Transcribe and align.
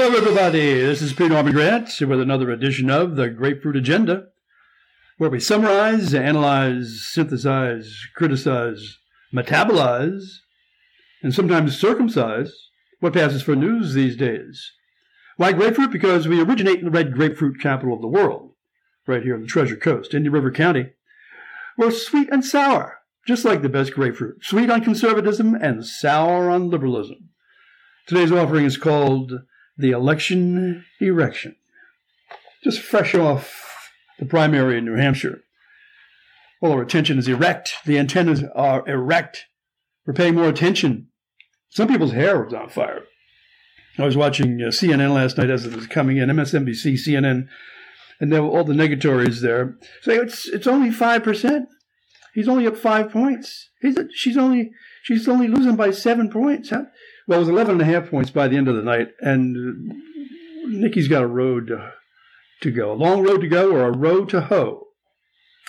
Hello, 0.00 0.16
everybody. 0.16 0.74
This 0.74 1.02
is 1.02 1.12
Peter 1.12 1.30
Norman 1.30 1.52
Grant 1.52 1.90
with 2.00 2.20
another 2.20 2.52
edition 2.52 2.88
of 2.88 3.16
the 3.16 3.28
Grapefruit 3.28 3.74
Agenda, 3.74 4.26
where 5.16 5.28
we 5.28 5.40
summarize, 5.40 6.14
analyze, 6.14 7.04
synthesize, 7.10 8.06
criticize, 8.14 8.98
metabolize, 9.34 10.22
and 11.20 11.34
sometimes 11.34 11.76
circumcise 11.76 12.54
what 13.00 13.12
passes 13.12 13.42
for 13.42 13.56
news 13.56 13.94
these 13.94 14.16
days. 14.16 14.70
Why 15.36 15.50
grapefruit? 15.50 15.90
Because 15.90 16.28
we 16.28 16.40
originate 16.40 16.78
in 16.78 16.84
the 16.84 16.92
red 16.92 17.12
grapefruit 17.12 17.60
capital 17.60 17.92
of 17.92 18.00
the 18.00 18.06
world, 18.06 18.52
right 19.08 19.24
here 19.24 19.34
on 19.34 19.40
the 19.40 19.48
Treasure 19.48 19.76
Coast, 19.76 20.14
Indian 20.14 20.32
River 20.32 20.52
County. 20.52 20.90
We're 21.76 21.90
sweet 21.90 22.28
and 22.30 22.44
sour, 22.44 22.98
just 23.26 23.44
like 23.44 23.62
the 23.62 23.68
best 23.68 23.94
grapefruit. 23.94 24.44
Sweet 24.44 24.70
on 24.70 24.80
conservatism 24.80 25.56
and 25.56 25.84
sour 25.84 26.50
on 26.50 26.70
liberalism. 26.70 27.30
Today's 28.06 28.30
offering 28.30 28.64
is 28.64 28.76
called 28.76 29.32
the 29.78 29.92
election 29.92 30.84
erection. 31.00 31.56
Just 32.64 32.80
fresh 32.80 33.14
off 33.14 33.54
the 34.18 34.26
primary 34.26 34.78
in 34.78 34.84
New 34.84 34.96
Hampshire. 34.96 35.42
All 36.60 36.72
our 36.72 36.82
attention 36.82 37.18
is 37.18 37.28
erect. 37.28 37.74
The 37.86 37.98
antennas 37.98 38.42
are 38.54 38.86
erect. 38.88 39.46
We're 40.04 40.14
paying 40.14 40.34
more 40.34 40.48
attention. 40.48 41.08
Some 41.70 41.86
people's 41.86 42.12
hair 42.12 42.42
was 42.42 42.52
on 42.52 42.68
fire. 42.68 43.04
I 43.96 44.04
was 44.04 44.16
watching 44.16 44.60
uh, 44.62 44.68
CNN 44.68 45.14
last 45.14 45.38
night 45.38 45.50
as 45.50 45.64
it 45.64 45.74
was 45.74 45.86
coming 45.86 46.16
in, 46.16 46.28
MSNBC, 46.28 46.94
CNN, 46.94 47.48
and 48.20 48.32
there 48.32 48.42
were 48.42 48.48
all 48.48 48.64
the 48.64 48.74
negatories 48.74 49.40
there. 49.40 49.76
So 50.02 50.12
it's 50.12 50.48
it's 50.48 50.66
only 50.66 50.90
five 50.90 51.22
percent. 51.22 51.68
He's 52.34 52.48
only 52.48 52.66
up 52.66 52.76
five 52.76 53.10
points. 53.10 53.70
He's 53.80 53.98
she's 54.14 54.36
only 54.36 54.70
she's 55.02 55.28
only 55.28 55.48
losing 55.48 55.76
by 55.76 55.90
seven 55.90 56.30
points. 56.30 56.72
Well, 57.28 57.36
it 57.36 57.40
was 57.40 57.50
11 57.50 57.72
and 57.72 57.82
a 57.82 57.84
half 57.84 58.08
points 58.08 58.30
by 58.30 58.48
the 58.48 58.56
end 58.56 58.68
of 58.68 58.74
the 58.74 58.82
night, 58.82 59.08
and 59.20 59.92
Nikki's 60.64 61.08
got 61.08 61.22
a 61.22 61.26
road 61.26 61.66
to, 61.66 61.92
to 62.62 62.70
go. 62.70 62.90
A 62.90 62.94
long 62.94 63.22
road 63.22 63.42
to 63.42 63.48
go 63.48 63.70
or 63.70 63.84
a 63.84 63.94
row 63.94 64.24
to 64.24 64.40
hoe. 64.40 64.86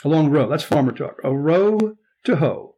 A 0.06 0.08
long 0.08 0.30
row. 0.30 0.48
That's 0.48 0.64
farmer 0.64 0.94
talk. 0.94 1.18
A 1.22 1.36
row 1.36 1.98
to 2.24 2.36
hoe. 2.38 2.76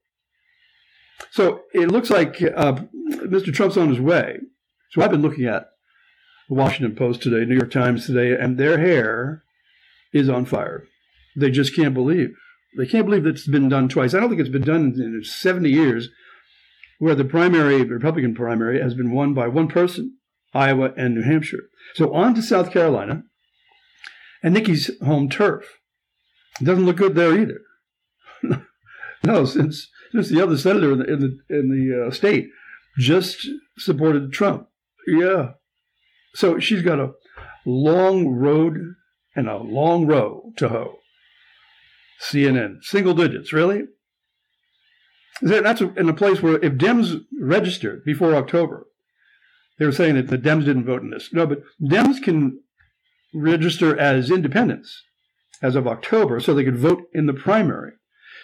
So 1.30 1.62
it 1.76 1.92
looks 1.92 2.10
like 2.10 2.42
uh, 2.42 2.82
Mr. 3.08 3.54
Trump's 3.54 3.78
on 3.78 3.90
his 3.90 4.00
way. 4.00 4.40
So 4.90 5.04
I've 5.04 5.12
been 5.12 5.22
looking 5.22 5.46
at 5.46 5.68
the 6.50 6.56
Washington 6.56 6.96
Post 6.96 7.22
today, 7.22 7.46
New 7.46 7.58
York 7.58 7.70
Times 7.70 8.08
today, 8.08 8.34
and 8.34 8.58
their 8.58 8.80
hair 8.80 9.44
is 10.12 10.28
on 10.28 10.44
fire. 10.44 10.88
They 11.36 11.52
just 11.52 11.76
can't 11.76 11.94
believe. 11.94 12.36
They 12.76 12.88
can't 12.88 13.06
believe 13.06 13.26
that 13.26 13.36
it's 13.36 13.48
been 13.48 13.70
done 13.70 13.90
twice. 13.90 14.16
I 14.16 14.20
don't 14.20 14.30
think 14.30 14.42
it's 14.42 14.50
been 14.50 14.64
done 14.64 14.96
in 14.98 15.22
70 15.24 15.70
years 15.70 16.10
where 17.02 17.16
the 17.16 17.26
primary, 17.26 17.84
Republican 17.84 18.36
primary, 18.36 18.80
has 18.80 18.94
been 18.94 19.12
won 19.12 19.34
by 19.34 19.48
one 19.48 19.68
person, 19.68 20.18
Iowa 20.54 20.94
and 20.96 21.16
New 21.16 21.24
Hampshire. 21.24 21.64
So 21.96 22.14
on 22.14 22.36
to 22.36 22.44
South 22.44 22.70
Carolina, 22.70 23.24
and 24.44 24.54
Nikki's 24.54 24.92
home 25.04 25.28
turf. 25.28 25.80
It 26.62 26.66
doesn't 26.66 26.86
look 26.86 26.98
good 26.98 27.16
there 27.16 27.36
either. 27.36 27.62
no, 29.24 29.46
since 29.46 29.90
since 30.12 30.30
the 30.30 30.44
other 30.44 30.56
senator 30.60 30.92
in 30.92 31.00
the 31.00 31.12
in 31.12 31.20
the, 31.22 31.40
in 31.50 31.70
the 31.70 32.06
uh, 32.06 32.12
state 32.12 32.50
just 33.00 33.48
supported 33.80 34.32
Trump. 34.32 34.68
Yeah, 35.08 35.54
so 36.36 36.60
she's 36.60 36.84
got 36.84 37.00
a 37.00 37.14
long 37.66 38.28
road 38.28 38.78
and 39.36 39.50
a 39.50 39.58
long 39.58 40.06
row 40.06 40.52
to 40.58 40.70
hoe. 40.70 41.00
CNN, 42.22 42.84
single 42.84 43.16
digits, 43.16 43.52
really? 43.52 43.86
That's 45.42 45.82
in 45.82 46.10
a 46.10 46.14
place 46.14 46.42
where 46.42 46.58
if 46.64 46.74
Dems 46.74 47.24
registered 47.40 48.04
before 48.06 48.36
October, 48.36 48.88
they 49.80 49.86
were 49.86 49.92
saying 49.92 50.16
that 50.16 50.28
the 50.28 50.38
Dems 50.38 50.66
didn't 50.66 50.86
vote 50.86 51.02
in 51.02 51.10
this. 51.10 51.34
No, 51.34 51.48
but 51.48 51.64
Dems 51.82 52.22
can 52.22 52.62
register 53.34 53.98
as 53.98 54.30
independents 54.30 55.04
as 55.62 55.76
of 55.76 55.88
October 55.88 56.40
so 56.40 56.54
they 56.54 56.64
could 56.64 56.78
vote 56.78 57.04
in 57.14 57.26
the 57.26 57.34
primary. 57.34 57.94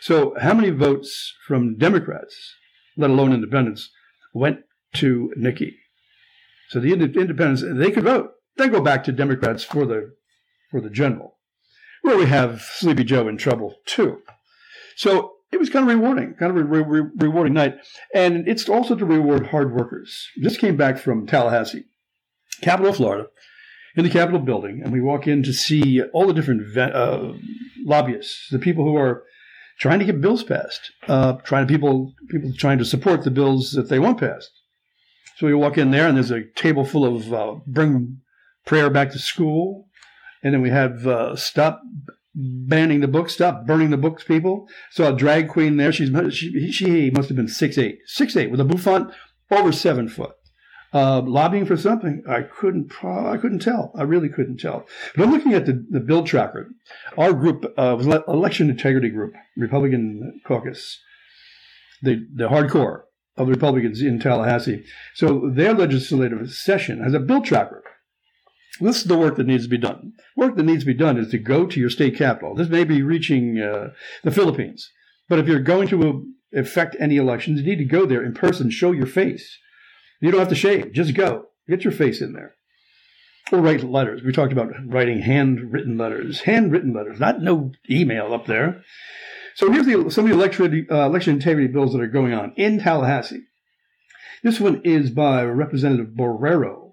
So, 0.02 0.36
how 0.40 0.54
many 0.54 0.70
votes 0.70 1.34
from 1.48 1.78
Democrats, 1.78 2.36
let 2.96 3.10
alone 3.10 3.34
independents, 3.34 3.90
went 4.34 4.60
to 4.96 5.34
Nikki? 5.36 5.78
So 6.70 6.80
the 6.80 6.94
independents 6.94 7.64
they 7.66 7.92
could 7.92 8.04
vote. 8.04 8.32
Then 8.58 8.72
go 8.72 8.82
back 8.82 9.04
to 9.06 9.12
Democrats 9.12 9.64
for 9.64 9.86
the 9.86 10.16
for 10.70 10.82
the 10.82 10.90
general, 10.90 11.38
where 12.02 12.18
we 12.18 12.26
have 12.26 12.62
Sleepy 12.62 13.04
Joe 13.04 13.28
in 13.28 13.38
trouble 13.38 13.76
too. 13.86 14.20
So 14.96 15.37
it 15.52 15.60
was 15.60 15.70
kind 15.70 15.90
of 15.90 15.96
rewarding, 15.96 16.34
kind 16.34 16.52
of 16.52 16.58
a 16.58 16.64
re- 16.64 16.84
re- 16.84 17.10
rewarding 17.18 17.54
night. 17.54 17.76
And 18.14 18.48
it's 18.48 18.68
also 18.68 18.96
to 18.96 19.06
reward 19.06 19.48
hard 19.48 19.74
workers. 19.74 20.28
Just 20.42 20.60
came 20.60 20.76
back 20.76 20.98
from 20.98 21.26
Tallahassee, 21.26 21.86
capital 22.62 22.92
of 22.92 22.98
Florida, 22.98 23.28
in 23.96 24.04
the 24.04 24.10
Capitol 24.10 24.40
building, 24.40 24.82
and 24.84 24.94
we 24.94 25.02
walk 25.02 25.28
in 25.28 25.42
to 25.44 25.52
see 25.52 26.02
all 26.14 26.28
the 26.28 26.34
different 26.34 26.78
uh, 26.78 27.34
lobbyists, 27.84 28.48
the 28.52 28.60
people 28.60 28.84
who 28.84 28.96
are 28.96 29.24
trying 29.80 30.00
to 30.00 30.06
get 30.06 30.22
bills 30.22 30.44
passed, 30.44 30.92
uh, 31.08 31.34
trying 31.44 31.66
to 31.66 31.74
people 31.74 32.14
people 32.30 32.52
trying 32.58 32.78
to 32.78 32.86
support 32.86 33.24
the 33.24 33.32
bills 33.32 33.72
that 33.72 33.90
they 33.90 34.00
want 34.00 34.20
passed. 34.20 34.52
So 35.38 35.48
we 35.48 35.54
walk 35.54 35.78
in 35.78 35.92
there, 35.92 36.08
and 36.08 36.16
there's 36.16 36.32
a 36.32 36.44
table 36.56 36.86
full 36.86 37.06
of 37.06 37.34
uh, 37.34 37.56
bring 37.66 38.20
prayer 38.66 38.90
back 38.90 39.12
to 39.12 39.20
school, 39.20 39.88
and 40.44 40.54
then 40.54 40.62
we 40.62 40.70
have 40.70 41.08
uh, 41.08 41.36
stop 41.36 41.82
banning 42.38 43.00
the 43.00 43.08
books, 43.08 43.34
stop 43.34 43.66
burning 43.66 43.90
the 43.90 43.98
books, 43.98 44.24
people. 44.24 44.68
Saw 44.92 45.14
a 45.14 45.18
drag 45.18 45.50
queen 45.50 45.78
there. 45.78 45.92
She's 45.92 46.12
she, 46.34 46.72
she 46.72 47.10
must 47.10 47.30
have 47.30 47.36
been 47.36 47.48
six 47.48 47.78
eight, 47.78 48.00
six 48.06 48.36
eight 48.36 48.52
with 48.52 48.60
a 48.60 48.66
bouffant 48.66 49.12
over 49.50 49.72
seven 49.72 50.08
foot. 50.08 50.34
Uh, 50.94 51.22
lobbying 51.22 51.66
for 51.66 51.76
something, 51.76 52.24
I 52.30 52.44
couldn't. 52.44 52.94
I 53.04 53.38
couldn't 53.38 53.60
tell. 53.60 53.92
I 53.96 54.04
really 54.04 54.30
couldn't 54.30 54.58
tell. 54.58 54.86
But 55.16 55.24
I'm 55.24 55.32
looking 55.32 55.54
at 55.54 55.66
the, 55.66 55.86
the 55.90 56.00
bill 56.00 56.24
tracker. 56.24 56.70
Our 57.18 57.34
group 57.34 57.66
uh, 57.78 57.96
was 57.98 58.08
election 58.08 58.70
integrity 58.70 59.10
group, 59.10 59.34
Republican 59.58 60.42
caucus, 60.46 61.00
the 62.02 62.26
the 62.34 62.50
hardcore 62.50 63.02
of 63.36 63.48
the 63.48 63.54
Republicans 63.54 64.02
in 64.02 64.20
Tallahassee. 64.20 64.84
So 65.14 65.50
their 65.54 65.74
legislative 65.74 66.52
session 66.52 67.04
has 67.04 67.14
a 67.14 67.20
bill 67.20 67.42
tracker 67.42 67.84
this 68.80 68.98
is 68.98 69.04
the 69.06 69.18
work 69.18 69.36
that 69.38 69.48
needs 69.48 69.64
to 69.64 69.70
be 69.70 69.78
done. 69.78 70.14
Work 70.36 70.56
that 70.56 70.64
needs 70.64 70.84
to 70.84 70.88
be 70.88 70.94
done 70.94 71.18
is 71.18 71.30
to 71.32 71.38
go 71.38 71.66
to 71.66 71.80
your 71.80 71.90
state 71.90 72.18
capital. 72.18 72.56
This 72.56 72.70
may 72.70 72.84
be 72.84 73.02
reaching 73.02 73.60
uh, 73.60 73.90
the 74.24 74.32
Philippines, 74.32 74.92
but 75.30 75.40
if 75.40 75.48
you're 75.48 75.60
going 75.60 75.88
to 75.90 76.26
affect 76.54 76.96
any 77.00 77.18
elections, 77.18 77.62
you 77.62 77.66
need 77.66 77.78
to 77.78 77.86
go 77.86 78.06
there 78.06 78.24
in 78.24 78.34
person, 78.34 78.70
show 78.70 78.92
your 78.92 79.06
face. 79.06 79.58
You 80.22 80.32
don't 80.32 80.40
have 80.40 80.50
to 80.50 80.56
shave, 80.56 80.94
just 80.94 81.14
go. 81.14 81.46
Get 81.68 81.84
your 81.84 81.94
face 81.94 82.22
in 82.22 82.34
there. 82.34 82.56
Or 83.52 83.60
write 83.60 83.84
letters. 83.84 84.22
We 84.24 84.32
talked 84.32 84.54
about 84.54 84.72
writing 84.86 85.22
handwritten 85.22 85.98
letters. 85.98 86.42
Handwritten 86.42 86.94
letters, 86.94 87.20
not 87.20 87.42
no 87.42 87.72
email 87.90 88.34
up 88.34 88.46
there. 88.46 88.84
So 89.56 89.72
here's 89.72 89.86
the, 89.86 90.10
some 90.12 90.26
of 90.26 90.32
the 90.32 90.38
election, 90.38 90.88
uh, 90.92 91.06
election 91.06 91.36
integrity 91.36 91.68
bills 91.68 91.94
that 91.94 92.02
are 92.02 92.08
going 92.08 92.34
on 92.34 92.54
in 92.58 92.80
Tallahassee. 92.80 93.44
This 94.44 94.60
one 94.60 94.82
is 94.84 95.10
by 95.10 95.44
Representative 95.44 96.14
Borrero 96.14 96.87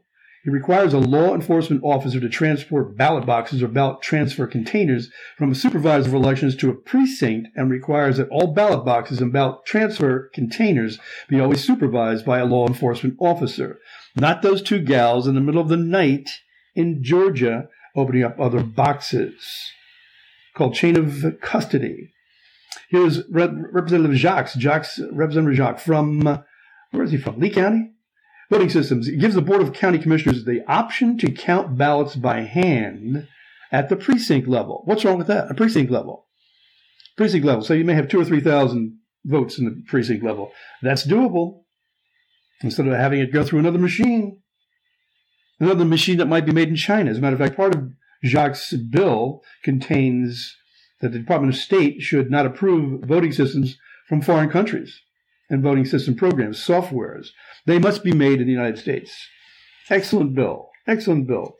it 0.44 0.50
requires 0.50 0.92
a 0.92 0.98
law 0.98 1.34
enforcement 1.34 1.82
officer 1.82 2.20
to 2.20 2.28
transport 2.28 2.96
ballot 2.96 3.24
boxes 3.24 3.62
or 3.62 3.68
ballot 3.68 4.02
transfer 4.02 4.46
containers 4.46 5.10
from 5.38 5.50
a 5.50 5.54
supervisor 5.54 6.08
of 6.08 6.14
elections 6.14 6.54
to 6.56 6.68
a 6.68 6.74
precinct 6.74 7.48
and 7.56 7.70
requires 7.70 8.18
that 8.18 8.28
all 8.28 8.52
ballot 8.52 8.84
boxes 8.84 9.22
and 9.22 9.32
ballot 9.32 9.64
transfer 9.64 10.30
containers 10.34 10.98
be 11.28 11.40
always 11.40 11.64
supervised 11.64 12.26
by 12.26 12.40
a 12.40 12.44
law 12.44 12.66
enforcement 12.66 13.16
officer. 13.18 13.78
Not 14.16 14.42
those 14.42 14.60
two 14.60 14.80
gals 14.80 15.26
in 15.26 15.34
the 15.34 15.40
middle 15.40 15.62
of 15.62 15.68
the 15.68 15.78
night 15.78 16.28
in 16.74 17.02
Georgia 17.02 17.68
opening 17.96 18.24
up 18.24 18.38
other 18.38 18.62
boxes. 18.62 19.70
Called 20.54 20.74
chain 20.74 20.96
of 20.96 21.40
custody. 21.40 22.12
Here's 22.90 23.26
Representative 23.30 24.16
Jacques, 24.16 24.52
Jacques, 24.52 24.86
Representative 25.10 25.56
Jacques 25.56 25.78
from, 25.80 26.20
where 26.90 27.02
is 27.02 27.12
he 27.12 27.16
from? 27.16 27.40
Lee 27.40 27.50
County? 27.50 27.93
Voting 28.54 28.70
systems. 28.70 29.08
It 29.08 29.18
gives 29.18 29.34
the 29.34 29.42
Board 29.42 29.62
of 29.62 29.72
County 29.72 29.98
Commissioners 29.98 30.44
the 30.44 30.62
option 30.68 31.18
to 31.18 31.32
count 31.32 31.76
ballots 31.76 32.14
by 32.14 32.42
hand 32.42 33.26
at 33.72 33.88
the 33.88 33.96
precinct 33.96 34.46
level. 34.46 34.82
What's 34.84 35.04
wrong 35.04 35.18
with 35.18 35.26
that? 35.26 35.50
A 35.50 35.54
precinct 35.54 35.90
level. 35.90 36.28
Precinct 37.16 37.44
level. 37.44 37.64
So 37.64 37.74
you 37.74 37.84
may 37.84 37.94
have 37.94 38.06
two 38.06 38.20
or 38.20 38.24
three 38.24 38.40
thousand 38.40 38.98
votes 39.24 39.58
in 39.58 39.64
the 39.64 39.82
precinct 39.88 40.22
level. 40.22 40.52
That's 40.82 41.04
doable. 41.04 41.64
Instead 42.62 42.86
of 42.86 42.92
having 42.92 43.18
it 43.18 43.32
go 43.32 43.42
through 43.42 43.58
another 43.58 43.78
machine. 43.78 44.40
Another 45.58 45.84
machine 45.84 46.18
that 46.18 46.26
might 46.26 46.46
be 46.46 46.52
made 46.52 46.68
in 46.68 46.76
China. 46.76 47.10
As 47.10 47.18
a 47.18 47.20
matter 47.20 47.34
of 47.34 47.40
fact, 47.40 47.56
part 47.56 47.74
of 47.74 47.90
Jacques' 48.24 48.70
bill 48.88 49.42
contains 49.64 50.54
that 51.00 51.10
the 51.10 51.18
Department 51.18 51.52
of 51.52 51.58
State 51.58 52.02
should 52.02 52.30
not 52.30 52.46
approve 52.46 53.02
voting 53.02 53.32
systems 53.32 53.76
from 54.08 54.22
foreign 54.22 54.48
countries 54.48 55.00
and 55.50 55.62
voting 55.62 55.84
system 55.84 56.14
programs, 56.14 56.64
softwares. 56.64 57.28
They 57.66 57.78
must 57.78 58.04
be 58.04 58.12
made 58.12 58.40
in 58.40 58.46
the 58.46 58.52
United 58.52 58.78
States. 58.78 59.12
Excellent 59.90 60.34
bill. 60.34 60.70
Excellent 60.86 61.26
bill. 61.26 61.56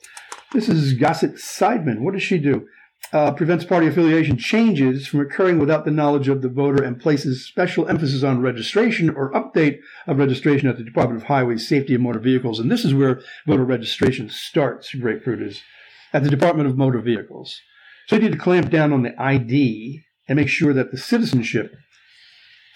This 0.53 0.69
is 0.69 0.95
Gossett 0.95 1.37
Seidman. 1.37 2.01
What 2.01 2.15
does 2.15 2.23
she 2.23 2.39
do? 2.39 2.67
uh, 3.13 3.33
prevents 3.33 3.65
party 3.65 3.87
affiliation 3.87 4.37
changes 4.37 5.07
from 5.07 5.21
occurring 5.21 5.59
without 5.59 5.85
the 5.85 5.91
knowledge 5.91 6.29
of 6.29 6.43
the 6.43 6.49
voter 6.49 6.83
and 6.83 7.01
places 7.01 7.47
special 7.47 7.87
emphasis 7.89 8.25
on 8.25 8.41
registration 8.41 9.11
or 9.11 9.33
update 9.33 9.79
of 10.07 10.19
registration 10.19 10.69
at 10.69 10.77
the 10.77 10.85
Department 10.85 11.21
of 11.21 11.29
Highway 11.29 11.57
Safety 11.57 11.95
and 11.95 12.03
Motor 12.03 12.19
Vehicles. 12.19 12.59
And 12.59 12.71
this 12.71 12.85
is 12.85 12.95
where 12.95 13.21
voter 13.47 13.65
registration 13.65 14.29
starts, 14.31 14.95
Grapefruit 14.95 15.43
is, 15.43 15.63
at 16.13 16.25
the 16.25 16.31
Department 16.31 16.69
of 16.69 16.77
Motor 16.77 17.01
Vehicles. 17.01 17.61
So 18.09 18.17
you 18.17 18.23
need 18.23 18.33
to 18.33 18.39
clamp 18.39 18.71
down 18.71 18.93
on 18.93 19.03
the 19.03 19.21
ID 19.21 20.03
and 20.29 20.37
make 20.37 20.49
sure 20.49 20.73
that 20.73 20.91
the 20.91 20.99
citizenship, 20.99 21.75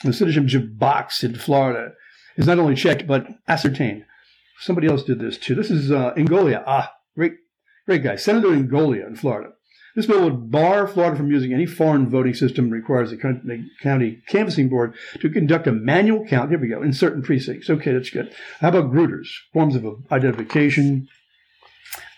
the 0.02 0.12
citizenship 0.12 0.64
box 0.72 1.24
in 1.24 1.34
Florida 1.34 1.92
is 2.36 2.46
not 2.46 2.58
only 2.58 2.74
checked 2.74 3.06
but 3.06 3.26
ascertained. 3.46 4.04
Somebody 4.60 4.88
else 4.88 5.04
did 5.04 5.20
this 5.20 5.38
too. 5.38 5.54
This 5.54 5.70
is 5.70 5.90
uh, 5.90 6.12
Ingoglia. 6.14 6.62
Ah, 6.66 6.92
great, 7.16 7.34
great 7.86 8.02
guy. 8.02 8.16
Senator 8.16 8.48
Ingoglia 8.48 9.06
in 9.06 9.16
Florida. 9.16 9.52
This 9.94 10.06
bill 10.06 10.22
would 10.22 10.50
bar 10.50 10.86
Florida 10.86 11.16
from 11.16 11.32
using 11.32 11.52
any 11.52 11.66
foreign 11.66 12.08
voting 12.08 12.34
system 12.34 12.66
and 12.66 12.74
requires 12.74 13.10
the 13.10 13.66
county 13.82 14.22
canvassing 14.28 14.68
board 14.68 14.94
to 15.20 15.28
conduct 15.28 15.66
a 15.66 15.72
manual 15.72 16.24
count. 16.24 16.50
Here 16.50 16.58
we 16.58 16.68
go, 16.68 16.82
in 16.82 16.92
certain 16.92 17.20
precincts. 17.20 17.68
Okay, 17.68 17.92
that's 17.92 18.10
good. 18.10 18.32
How 18.60 18.68
about 18.68 18.92
Gruters? 18.92 19.26
Forms 19.52 19.74
of 19.74 19.84
identification, 20.12 21.08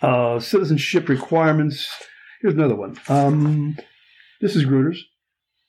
uh, 0.02 0.40
citizenship 0.40 1.08
requirements. 1.08 1.88
Here's 2.42 2.52
another 2.52 2.76
one. 2.76 2.98
Um, 3.08 3.78
this 4.42 4.56
is 4.56 4.66
Gruters. 4.66 4.98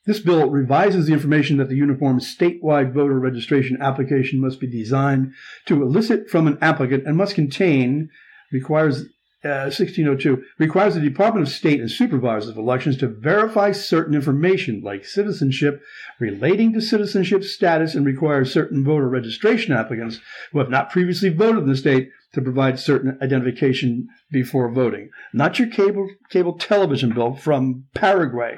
This 0.05 0.19
bill 0.19 0.49
revises 0.49 1.05
the 1.05 1.13
information 1.13 1.57
that 1.57 1.69
the 1.69 1.75
uniform 1.75 2.19
statewide 2.19 2.91
voter 2.91 3.19
registration 3.19 3.81
application 3.81 4.39
must 4.39 4.59
be 4.59 4.67
designed 4.67 5.33
to 5.67 5.83
elicit 5.83 6.29
from 6.29 6.47
an 6.47 6.57
applicant 6.61 7.05
and 7.05 7.15
must 7.15 7.35
contain, 7.35 8.09
requires 8.51 9.05
1602 9.43 10.33
uh, 10.33 10.37
requires 10.59 10.93
the 10.93 11.01
Department 11.01 11.47
of 11.47 11.53
State 11.53 11.79
and 11.79 11.89
supervisors 11.89 12.49
of 12.49 12.57
elections 12.57 12.97
to 12.97 13.07
verify 13.07 13.71
certain 13.71 14.13
information 14.13 14.81
like 14.83 15.03
citizenship 15.03 15.81
relating 16.19 16.73
to 16.73 16.81
citizenship 16.81 17.43
status 17.43 17.95
and 17.95 18.05
requires 18.05 18.53
certain 18.53 18.83
voter 18.83 19.09
registration 19.09 19.73
applicants 19.73 20.19
who 20.51 20.59
have 20.59 20.69
not 20.69 20.91
previously 20.91 21.29
voted 21.29 21.63
in 21.63 21.69
the 21.69 21.75
state 21.75 22.09
to 22.33 22.41
provide 22.41 22.79
certain 22.79 23.17
identification 23.21 24.07
before 24.31 24.71
voting. 24.71 25.09
Not 25.33 25.57
your 25.57 25.69
cable 25.69 26.07
cable 26.29 26.57
television 26.57 27.13
bill 27.13 27.33
from 27.33 27.85
Paraguay. 27.95 28.57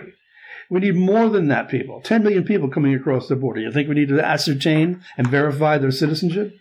We 0.69 0.79
need 0.79 0.95
more 0.95 1.29
than 1.29 1.47
that, 1.49 1.69
people. 1.69 2.01
10 2.01 2.23
million 2.23 2.43
people 2.43 2.69
coming 2.69 2.93
across 2.93 3.27
the 3.27 3.35
border. 3.35 3.61
You 3.61 3.71
think 3.71 3.89
we 3.89 3.95
need 3.95 4.09
to 4.09 4.23
ascertain 4.23 5.03
and 5.17 5.27
verify 5.27 5.77
their 5.77 5.91
citizenship? 5.91 6.57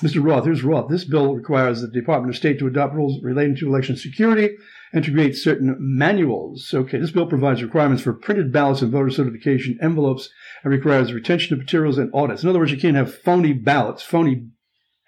Mr. 0.00 0.24
Roth, 0.24 0.44
here's 0.44 0.62
Roth. 0.62 0.88
This 0.88 1.04
bill 1.04 1.34
requires 1.34 1.80
the 1.80 1.88
Department 1.88 2.30
of 2.30 2.36
State 2.36 2.60
to 2.60 2.68
adopt 2.68 2.94
rules 2.94 3.22
relating 3.22 3.56
to 3.56 3.66
election 3.66 3.96
security 3.96 4.56
and 4.92 5.04
to 5.04 5.12
create 5.12 5.36
certain 5.36 5.76
manuals. 5.78 6.72
Okay, 6.72 6.98
this 6.98 7.10
bill 7.10 7.26
provides 7.26 7.62
requirements 7.62 8.02
for 8.02 8.12
printed 8.12 8.52
ballots 8.52 8.80
and 8.80 8.92
voter 8.92 9.10
certification 9.10 9.78
envelopes 9.82 10.30
and 10.62 10.72
requires 10.72 11.12
retention 11.12 11.54
of 11.54 11.58
materials 11.58 11.98
and 11.98 12.10
audits. 12.14 12.42
In 12.42 12.48
other 12.48 12.60
words, 12.60 12.70
you 12.70 12.78
can't 12.78 12.96
have 12.96 13.12
phony 13.12 13.52
ballots, 13.52 14.02
phony 14.02 14.46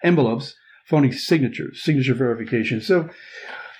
envelopes, 0.03 0.55
phony 0.85 1.11
signatures, 1.11 1.81
signature 1.81 2.13
verification. 2.13 2.81
So 2.81 3.09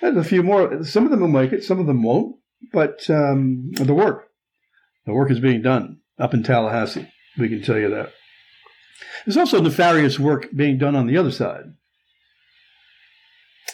there's 0.02 0.16
a 0.16 0.24
few 0.24 0.44
more. 0.44 0.84
Some 0.84 1.04
of 1.04 1.12
them 1.12 1.20
will 1.20 1.28
make 1.28 1.52
it, 1.52 1.64
some 1.64 1.80
of 1.80 1.88
them 1.88 2.04
won't. 2.04 2.38
But 2.72 3.10
um, 3.10 3.72
the 3.74 3.94
work, 3.94 4.30
the 5.06 5.14
work 5.14 5.32
is 5.32 5.40
being 5.40 5.62
done 5.62 6.00
up 6.20 6.34
in 6.34 6.44
Tallahassee. 6.44 7.12
We 7.38 7.50
can 7.50 7.62
tell 7.62 7.78
you 7.78 7.90
that. 7.90 8.12
There's 9.26 9.38
also 9.38 9.62
nefarious 9.62 10.20
work 10.20 10.50
being 10.56 10.78
done 10.78 10.96
on 10.96 11.08
the 11.08 11.18
other 11.18 11.32
side. 11.32 11.74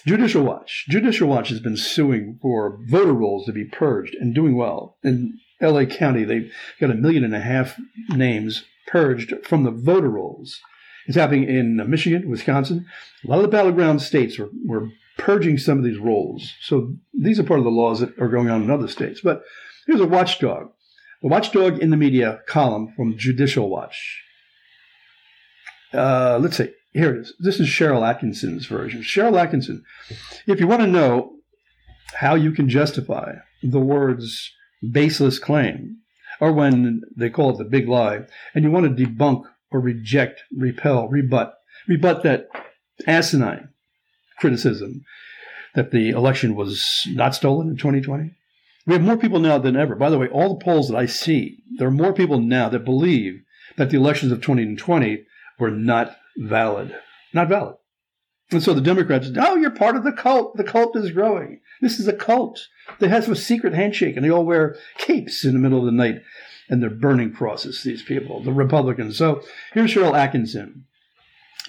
Judicial 0.06 0.44
Watch. 0.44 0.86
Judicial 0.88 1.28
Watch 1.28 1.50
has 1.50 1.60
been 1.60 1.76
suing 1.76 2.40
for 2.42 2.80
voter 2.86 3.14
rolls 3.14 3.46
to 3.46 3.52
be 3.52 3.66
purged 3.66 4.16
and 4.16 4.34
doing 4.34 4.56
well. 4.56 4.98
In 5.04 5.38
LA 5.62 5.86
County, 5.86 6.24
they've 6.24 6.52
got 6.80 6.92
a 6.92 6.96
million 6.96 7.26
and 7.26 7.36
a 7.36 7.42
half 7.42 7.78
names 8.10 8.64
purged 8.88 9.34
from 9.44 9.64
the 9.64 9.72
voter 9.72 10.10
rolls. 10.10 10.62
It's 11.08 11.18
happening 11.18 11.44
in 11.44 11.78
Michigan, 11.90 12.30
Wisconsin. 12.30 12.86
A 13.24 13.28
lot 13.28 13.38
of 13.38 13.42
the 13.44 13.50
battleground 13.50 14.02
states 14.02 14.38
were, 14.40 14.50
were 14.66 14.90
purging 15.18 15.58
some 15.58 15.78
of 15.78 15.84
these 15.84 15.98
roles. 15.98 16.54
So 16.62 16.96
these 17.14 17.40
are 17.40 17.44
part 17.44 17.60
of 17.60 17.66
the 17.66 17.72
laws 17.72 18.00
that 18.00 18.18
are 18.20 18.30
going 18.30 18.50
on 18.50 18.64
in 18.64 18.72
other 18.72 18.88
states. 18.88 19.22
But 19.24 19.44
here's 19.86 20.00
a 20.00 20.08
watchdog. 20.08 20.70
The 21.22 21.28
watchdog 21.28 21.80
in 21.80 21.90
the 21.90 21.98
media 21.98 22.42
column 22.48 22.94
from 22.96 23.18
Judicial 23.18 23.70
Watch. 23.70 24.24
Uh, 25.94 26.38
let's 26.42 26.58
see. 26.58 26.72
Here 26.94 27.16
it 27.16 27.22
is. 27.22 27.34
This 27.40 27.60
is 27.60 27.68
Sharyl 27.68 28.02
Attkisson's 28.02 28.66
version. 28.66 29.02
Sharyl 29.02 29.34
Attkisson, 29.34 29.82
if 30.46 30.60
you 30.60 30.68
want 30.68 30.82
to 30.82 30.88
know 30.88 31.34
how 32.14 32.36
you 32.36 32.52
can 32.52 32.70
justify 32.70 33.36
the 33.64 33.80
words 33.80 34.52
baseless 34.92 35.40
claim, 35.40 35.98
or 36.40 36.54
when 36.54 37.02
they 37.16 37.30
call 37.30 37.52
it 37.52 37.58
the 37.58 37.66
big 37.66 37.88
lie, 37.88 38.22
and 38.54 38.64
you 38.64 38.72
want 38.72 38.86
to 38.98 39.06
debunk 39.06 39.44
or 39.72 39.80
reject, 39.80 40.44
repel, 40.56 41.08
rebut, 41.08 41.54
rebut 41.88 42.24
that 42.24 42.48
asinine 43.06 43.70
criticism 44.38 45.04
that 45.76 45.92
the 45.92 46.10
election 46.10 46.56
was 46.56 47.08
not 47.10 47.36
stolen 47.36 47.70
in 47.70 47.78
2020. 47.78 48.32
We 48.86 48.94
have 48.94 49.02
more 49.02 49.18
people 49.18 49.40
now 49.40 49.58
than 49.58 49.76
ever. 49.76 49.96
By 49.96 50.10
the 50.10 50.18
way, 50.18 50.28
all 50.28 50.58
the 50.58 50.64
polls 50.64 50.88
that 50.90 50.98
I 50.98 51.06
see, 51.06 51.58
there 51.78 51.88
are 51.88 51.92
more 51.92 52.14
people 52.14 52.40
now 52.40 52.70
that 52.70 52.86
believe 52.86 53.42
that 53.76 53.90
the 53.90 53.98
elections 53.98 54.32
of 54.32 54.42
2020 54.42 55.26
were 55.60 55.72
not 55.72 56.18
valid. 56.38 56.96
Not 57.34 57.50
valid. 57.50 57.76
And 58.50 58.64
so 58.64 58.74
the 58.74 58.82
Democrats, 58.82 59.30
oh, 59.38 59.56
you're 59.58 59.72
part 59.72 59.98
of 59.98 60.04
the 60.04 60.14
cult. 60.14 60.56
The 60.56 60.64
cult 60.64 60.96
is 60.96 61.12
growing. 61.12 61.60
This 61.82 62.00
is 62.00 62.08
a 62.08 62.14
cult. 62.14 62.68
They 63.00 63.10
have 63.10 63.28
a 63.30 63.36
secret 63.36 63.74
handshake 63.74 64.16
and 64.16 64.24
they 64.24 64.32
all 64.32 64.46
wear 64.46 64.78
capes 64.98 65.44
in 65.44 65.54
the 65.54 65.60
middle 65.60 65.80
of 65.80 65.86
the 65.86 65.92
night 65.92 66.22
and 66.70 66.82
they're 66.82 66.90
burning 66.90 67.34
crosses, 67.34 67.84
these 67.84 68.04
people, 68.04 68.42
the 68.42 68.54
Republicans. 68.54 69.18
So 69.18 69.42
here's 69.74 69.94
Sharyl 69.94 70.14
Attkisson. 70.14 70.84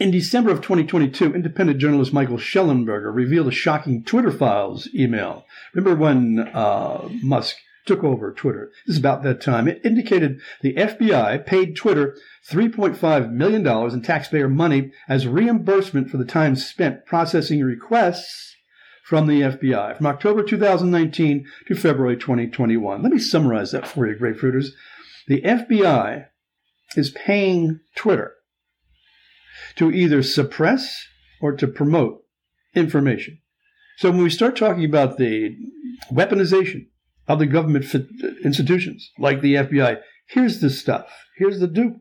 In 0.01 0.13
December 0.13 0.53
of 0.53 0.59
2022, 0.59 1.35
independent 1.35 1.81
journalist 1.81 2.13
Michael 2.13 2.37
Shellenberger 2.37 3.13
revealed 3.13 3.49
a 3.49 3.53
shocking 3.53 4.05
Twitter 4.05 4.31
files 4.31 4.89
email. 4.95 5.45
Remember 5.75 6.01
when 6.01 6.39
uh, 6.55 7.09
Musk 7.21 7.57
took 7.85 8.05
over 8.05 8.33
Twitter. 8.33 8.71
This 8.87 8.95
is 8.95 9.01
about 9.01 9.25
that 9.25 9.41
time. 9.41 9.67
It 9.67 9.81
indicated 9.85 10.41
the 10.63 10.75
FBI 10.75 11.45
paid 11.45 11.75
Twitter 11.75 12.17
$3.5 12.49 13.33
million 13.33 13.67
in 13.67 14.03
taxpayer 14.03 14.49
money 14.49 14.93
as 15.09 15.27
reimbursement 15.27 16.11
for 16.11 16.19
the 16.19 16.25
time 16.25 16.55
spent 16.55 17.05
processing 17.05 17.65
requests 17.65 18.55
from 19.03 19.27
the 19.27 19.41
FBI 19.41 19.97
from 19.97 20.07
October 20.07 20.45
2019 20.45 21.45
to 21.67 21.75
February 21.75 22.17
2021. 22.17 23.03
Let 23.03 23.11
me 23.11 23.19
summarize 23.19 23.73
that 23.73 23.89
for 23.89 24.07
you, 24.07 24.15
grapefruiters. 24.17 24.69
The 25.27 25.43
FBI 25.43 26.27
is 26.95 27.11
paying 27.11 27.81
Twitter 27.97 28.35
to 29.77 29.91
either 29.91 30.23
suppress 30.23 31.07
or 31.41 31.53
to 31.53 31.67
promote 31.67 32.23
information. 32.75 33.41
So 33.99 34.11
when 34.11 34.23
we 34.23 34.31
start 34.31 34.57
talking 34.57 34.85
about 34.85 35.19
the 35.19 35.57
weaponization 36.13 36.87
of 37.29 37.39
the 37.39 37.47
government 37.47 37.85
institutions 38.45 39.13
like 39.19 39.43
the 39.43 39.55
FBI. 39.55 39.99
Here's 40.29 40.61
the 40.61 40.71
stuff. 40.71 41.13
Here's 41.37 41.61
the 41.61 41.69
dupe. 41.69 41.99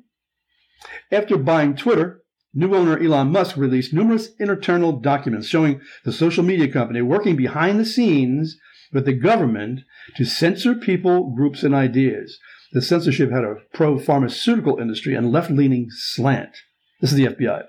After 1.11 1.37
buying 1.37 1.75
Twitter, 1.75 2.21
new 2.53 2.73
owner 2.73 2.97
Elon 2.97 3.31
Musk 3.31 3.57
released 3.57 3.93
numerous 3.93 4.29
internal 4.39 4.93
documents 4.93 5.47
showing 5.47 5.81
the 6.05 6.13
social 6.13 6.43
media 6.43 6.71
company 6.71 7.01
working 7.01 7.35
behind 7.35 7.79
the 7.79 7.85
scenes 7.85 8.57
with 8.93 9.05
the 9.05 9.13
government 9.13 9.81
to 10.15 10.23
censor 10.23 10.73
people, 10.73 11.35
groups, 11.35 11.63
and 11.63 11.75
ideas. 11.75 12.39
The 12.71 12.81
censorship 12.81 13.31
had 13.31 13.43
a 13.43 13.55
pro 13.73 13.99
pharmaceutical 13.99 14.77
industry 14.79 15.13
and 15.13 15.31
left 15.31 15.51
leaning 15.51 15.87
slant. 15.89 16.55
This 16.99 17.11
is 17.11 17.17
the 17.17 17.27
FBI. 17.27 17.63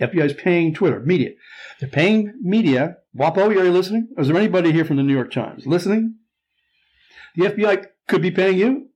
FBI 0.00 0.24
is 0.24 0.32
paying 0.32 0.74
Twitter, 0.74 1.00
media. 1.00 1.30
They're 1.78 1.88
paying 1.88 2.34
media. 2.40 2.96
WAPO, 3.16 3.38
are 3.38 3.64
you 3.64 3.72
listening? 3.72 4.08
Is 4.16 4.28
there 4.28 4.36
anybody 4.36 4.72
here 4.72 4.84
from 4.84 4.96
the 4.96 5.02
New 5.02 5.14
York 5.14 5.32
Times 5.32 5.66
listening? 5.66 6.16
The 7.36 7.46
FBI 7.46 7.86
could 8.08 8.22
be 8.22 8.30
paying 8.30 8.58
you. 8.58 8.88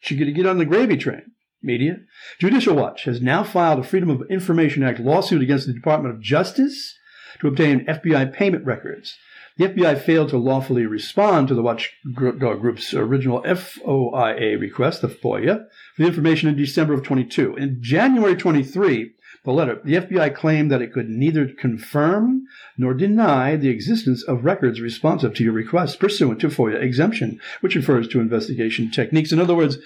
Should 0.00 0.18
get 0.18 0.26
to 0.26 0.32
get 0.32 0.46
on 0.46 0.58
the 0.58 0.64
gravy 0.64 0.96
train. 0.96 1.32
Media. 1.62 1.96
Judicial 2.38 2.76
Watch 2.76 3.04
has 3.04 3.20
now 3.20 3.42
filed 3.42 3.80
a 3.80 3.82
Freedom 3.82 4.10
of 4.10 4.22
Information 4.30 4.82
Act 4.82 5.00
lawsuit 5.00 5.42
against 5.42 5.66
the 5.66 5.72
Department 5.72 6.14
of 6.14 6.20
Justice 6.20 6.96
to 7.40 7.48
obtain 7.48 7.86
FBI 7.86 8.32
payment 8.32 8.64
records. 8.64 9.16
The 9.56 9.68
FBI 9.68 9.98
failed 10.02 10.28
to 10.30 10.36
lawfully 10.36 10.84
respond 10.84 11.48
to 11.48 11.54
the 11.54 11.62
Watchdog 11.62 12.44
uh, 12.44 12.54
Group's 12.54 12.92
original 12.92 13.42
FOIA 13.42 14.60
request, 14.60 15.00
the 15.00 15.08
FOIA, 15.08 15.64
for 15.94 16.02
the 16.02 16.06
information 16.06 16.50
in 16.50 16.56
December 16.56 16.92
of 16.92 17.02
22. 17.02 17.56
In 17.56 17.78
January 17.80 18.36
23, 18.36 19.12
the 19.44 19.52
letter, 19.52 19.80
the 19.84 19.94
FBI 19.94 20.34
claimed 20.34 20.70
that 20.70 20.82
it 20.82 20.92
could 20.92 21.08
neither 21.08 21.46
confirm 21.46 22.42
nor 22.76 22.94
deny 22.94 23.56
the 23.56 23.68
existence 23.68 24.22
of 24.24 24.44
records 24.44 24.80
responsive 24.80 25.34
to 25.34 25.44
your 25.44 25.52
request 25.52 26.00
pursuant 26.00 26.40
to 26.40 26.48
FOIA 26.48 26.82
exemption, 26.82 27.40
which 27.60 27.76
refers 27.76 28.08
to 28.08 28.20
investigation 28.20 28.90
techniques. 28.90 29.32
In 29.32 29.40
other 29.40 29.54
words, 29.54 29.78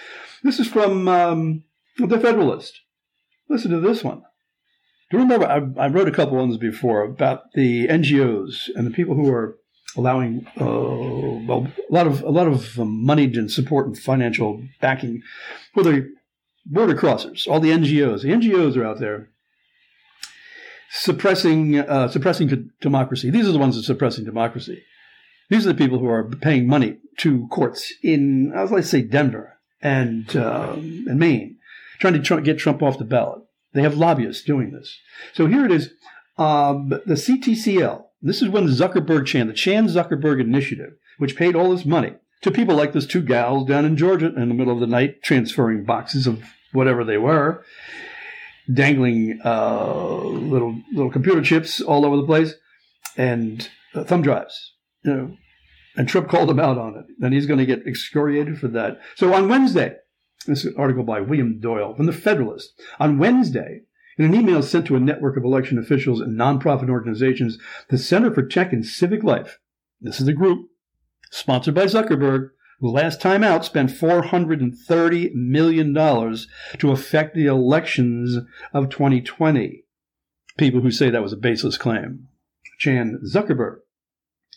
This 0.44 0.60
is 0.60 0.68
from 0.68 1.08
um, 1.08 1.64
the 1.98 2.20
Federalist. 2.20 2.80
Listen 3.50 3.72
to 3.72 3.80
this 3.80 4.04
one. 4.04 4.22
Do 5.10 5.18
you 5.18 5.24
remember? 5.24 5.46
I, 5.48 5.86
I, 5.86 5.88
wrote 5.88 6.10
a 6.10 6.12
couple 6.12 6.38
ones 6.38 6.58
before 6.58 7.04
about 7.04 7.54
the 7.54 7.88
NGOs 7.88 8.70
and 8.76 8.86
the 8.86 8.92
people 8.92 9.16
who 9.16 9.32
are 9.32 9.58
allowing 9.96 10.46
uh, 10.60 10.66
well, 10.66 11.68
a 11.90 11.94
lot 11.94 12.08
of 12.08 12.22
a 12.22 12.30
lot 12.30 12.48
of 12.48 12.78
money 12.78 13.24
and 13.24 13.50
support 13.50 13.88
and 13.88 13.98
financial 13.98 14.64
backing 14.82 15.22
for 15.74 15.84
the 15.84 16.14
border 16.66 16.94
crossers, 16.94 17.48
all 17.48 17.62
the 17.62 17.72
NGOs. 17.72 18.22
The 18.22 18.30
NGOs 18.30 18.76
are 18.76 18.86
out 18.86 19.00
there 19.00 19.30
suppressing 20.92 21.80
uh, 21.80 22.10
suppressing 22.10 22.72
democracy. 22.82 23.30
These 23.30 23.48
are 23.48 23.54
the 23.54 23.60
ones 23.60 23.76
that 23.76 23.82
are 23.82 23.94
suppressing 23.94 24.26
democracy. 24.26 24.84
These 25.50 25.66
are 25.66 25.72
the 25.72 25.78
people 25.78 26.00
who 26.00 26.10
are 26.10 26.26
paying 26.26 26.68
money 26.68 26.98
to 27.20 27.48
courts 27.48 27.94
in, 28.04 28.54
I 28.54 28.82
say, 28.82 29.02
Denver 29.02 29.58
and 29.82 30.36
uh, 30.36 30.74
and 30.76 31.18
Maine, 31.18 31.58
trying 32.00 32.14
to 32.14 32.20
try, 32.20 32.42
get 32.42 32.60
Trump 32.60 32.84
off 32.84 32.98
the 32.98 33.06
ballot. 33.06 33.44
They 33.74 33.82
have 33.82 33.98
lobbyists 33.98 34.44
doing 34.44 34.72
this. 34.72 34.98
So 35.34 35.48
here 35.48 35.66
it 35.66 35.72
is. 35.72 35.92
Um, 36.38 36.90
the 36.90 37.16
CTCL. 37.16 38.04
This 38.22 38.42
is 38.42 38.50
when 38.50 38.68
Zuckerberg 38.68 39.26
Chan, 39.26 39.48
the 39.48 39.54
Chan 39.54 39.88
Zuckerberg 39.88 40.42
Initiative, 40.42 40.94
which 41.18 41.36
paid 41.36 41.56
all 41.56 41.72
this 41.72 41.86
money 41.86 42.14
to 42.42 42.52
people 42.52 42.76
like 42.76 42.94
those 42.94 43.08
two 43.08 43.22
gals 43.22 43.68
down 43.68 43.86
in 43.86 43.98
Georgia 43.98 44.28
in 44.28 44.50
the 44.50 44.56
middle 44.56 44.74
of 44.74 44.80
the 44.80 44.88
night, 44.88 45.22
transferring 45.24 45.84
boxes 45.86 46.28
of 46.28 46.44
whatever 46.74 47.04
they 47.04 47.18
were, 47.18 47.64
dangling 48.72 49.40
uh, 49.44 50.18
little 50.18 50.82
little 50.94 51.12
computer 51.12 51.42
chips 51.42 51.82
all 51.82 52.06
over 52.06 52.18
the 52.18 52.26
place, 52.26 52.54
and 53.16 53.70
uh, 53.94 54.04
thumb 54.04 54.22
drives. 54.22 54.74
You 55.04 55.14
know, 55.14 55.38
and 55.96 56.08
Trump 56.08 56.30
called 56.30 56.50
him 56.50 56.60
out 56.60 56.78
on 56.78 56.96
it, 56.96 57.06
and 57.24 57.34
he's 57.34 57.46
going 57.48 57.60
to 57.60 57.66
get 57.66 57.88
excoriated 57.88 58.60
for 58.60 58.68
that. 58.70 59.00
So 59.16 59.34
on 59.34 59.50
Wednesday, 59.50 59.96
this 60.46 60.60
is 60.60 60.74
an 60.74 60.76
article 60.78 61.04
by 61.04 61.20
William 61.20 61.60
Doyle 61.60 61.96
from 61.96 62.06
the 62.06 62.14
Federalist. 62.14 62.80
On 63.00 63.18
Wednesday, 63.18 63.82
in 64.18 64.26
an 64.26 64.36
email 64.36 64.64
sent 64.64 64.88
to 64.88 64.96
a 64.96 65.00
network 65.00 65.38
of 65.38 65.44
election 65.44 65.78
officials 65.78 66.22
and 66.22 66.38
nonprofit 66.38 66.90
organizations, 66.90 67.58
the 67.90 67.98
Center 67.98 68.34
for 68.34 68.44
Tech 68.44 68.74
and 68.74 68.86
Civic 68.86 69.24
Life, 69.24 69.60
this 70.02 70.22
is 70.22 70.28
a 70.28 70.34
group 70.34 70.70
sponsored 71.32 71.76
by 71.76 71.86
Zuckerberg, 71.86 72.50
who 72.80 72.90
last 72.90 73.20
time 73.20 73.44
out 73.44 73.66
spent 73.66 73.90
$430 73.90 75.34
million 75.34 75.94
to 75.94 76.92
affect 76.92 77.36
the 77.36 77.48
elections 77.48 78.38
of 78.74 78.90
2020. 78.90 79.84
People 80.58 80.82
who 80.82 80.92
say 80.92 81.10
that 81.10 81.24
was 81.24 81.34
a 81.34 81.38
baseless 81.38 81.78
claim. 81.78 82.28
Chan 82.78 83.20
Zuckerberg 83.34 83.78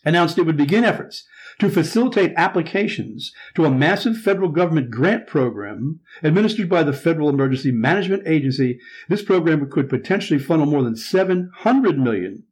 announced 0.05 0.39
it 0.39 0.43
would 0.43 0.57
begin 0.57 0.85
efforts 0.85 1.27
to 1.61 1.69
facilitate 1.69 2.33
applications 2.37 3.33
to 3.55 3.67
a 3.67 3.71
massive 3.71 4.17
federal 4.17 4.49
government 4.49 4.91
grant 4.91 5.27
program 5.27 6.01
administered 6.23 6.69
by 6.69 6.83
the 6.83 6.93
Federal 6.93 7.29
Emergency 7.29 7.71
Management 7.71 8.27
Agency. 8.27 8.81
This 9.09 9.23
program 9.23 9.69
could 9.71 9.89
potentially 9.89 10.41
funnel 10.41 10.67
more 10.67 10.83
than 10.83 10.97
700 10.97 11.99
million. 11.99 12.45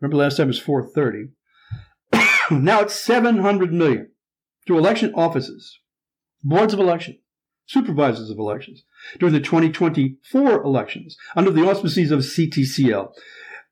Remember 0.00 0.16
last 0.16 0.38
time 0.38 0.46
it 0.46 0.48
was 0.48 0.58
430. 0.58 1.32
now 2.62 2.80
it's 2.80 2.94
700 2.94 3.72
million 3.72 4.10
to 4.66 4.78
election 4.78 5.12
offices, 5.14 5.78
boards 6.42 6.72
of 6.72 6.80
election, 6.80 7.18
supervisors 7.66 8.30
of 8.30 8.38
elections 8.38 8.84
during 9.18 9.34
the 9.34 9.40
2024 9.40 10.62
elections 10.62 11.16
under 11.34 11.50
the 11.50 11.68
auspices 11.68 12.10
of 12.10 12.20
CTCL 12.20 13.12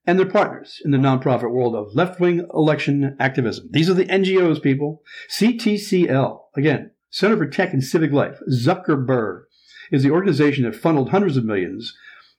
and 0.06 0.18
their 0.18 0.26
partners 0.26 0.80
in 0.84 0.90
the 0.90 0.98
nonprofit 0.98 1.50
world 1.50 1.74
of 1.74 1.94
left 1.94 2.20
wing 2.20 2.46
election 2.52 3.16
activism. 3.18 3.68
These 3.70 3.88
are 3.88 3.94
the 3.94 4.06
NGOs, 4.06 4.62
people. 4.62 5.02
CTCL, 5.30 6.40
again, 6.56 6.90
Center 7.10 7.36
for 7.36 7.46
Tech 7.46 7.72
and 7.72 7.82
Civic 7.82 8.12
Life, 8.12 8.38
Zuckerberg, 8.50 9.44
is 9.90 10.02
the 10.02 10.10
organization 10.10 10.64
that 10.64 10.74
funneled 10.74 11.10
hundreds 11.10 11.36
of 11.36 11.44
millions 11.44 11.94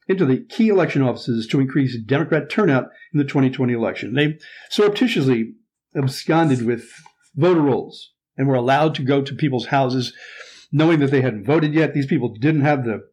into 0.08 0.26
the 0.26 0.46
key 0.46 0.70
election 0.70 1.02
offices 1.02 1.48
to 1.48 1.60
increase 1.60 1.98
Democrat 2.00 2.50
turnout 2.50 2.86
in 3.14 3.18
the 3.18 3.24
2020 3.24 3.74
election. 3.74 4.14
They 4.14 4.38
surreptitiously 4.70 5.54
absconded 5.96 6.66
with 6.66 6.92
voter 7.36 7.62
rolls 7.62 8.12
and 8.38 8.48
were 8.48 8.56
allowed 8.56 8.94
to 8.96 9.04
go 9.04 9.22
to 9.22 9.34
people's 9.34 9.68
houses 9.68 10.14
knowing 10.72 11.00
that 11.00 11.12
they 11.12 11.22
hadn't 11.22 11.46
voted 11.46 11.74
yet. 11.74 11.94
These 11.94 12.08
people 12.08 12.34
didn't 12.34 12.62
have 12.62 12.84
the 12.84 13.08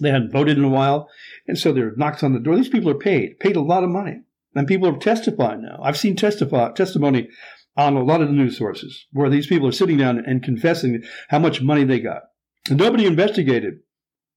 they 0.00 0.10
hadn't 0.10 0.32
voted 0.32 0.58
in 0.58 0.64
a 0.64 0.68
while. 0.68 1.08
And 1.46 1.58
so 1.58 1.72
there 1.72 1.88
are 1.88 1.96
knocks 1.96 2.22
on 2.22 2.32
the 2.32 2.40
door. 2.40 2.56
These 2.56 2.68
people 2.68 2.90
are 2.90 2.98
paid, 2.98 3.38
paid 3.40 3.56
a 3.56 3.60
lot 3.60 3.84
of 3.84 3.90
money. 3.90 4.22
And 4.54 4.66
people 4.66 4.88
are 4.88 4.98
testifying 4.98 5.62
now. 5.62 5.80
I've 5.82 5.98
seen 5.98 6.16
testify, 6.16 6.72
testimony 6.72 7.28
on 7.76 7.94
a 7.94 8.02
lot 8.02 8.22
of 8.22 8.28
the 8.28 8.34
news 8.34 8.56
sources 8.56 9.06
where 9.12 9.28
these 9.28 9.46
people 9.46 9.68
are 9.68 9.72
sitting 9.72 9.98
down 9.98 10.18
and 10.18 10.42
confessing 10.42 11.02
how 11.28 11.38
much 11.38 11.60
money 11.60 11.84
they 11.84 12.00
got. 12.00 12.22
And 12.70 12.78
nobody 12.78 13.06
investigated. 13.06 13.80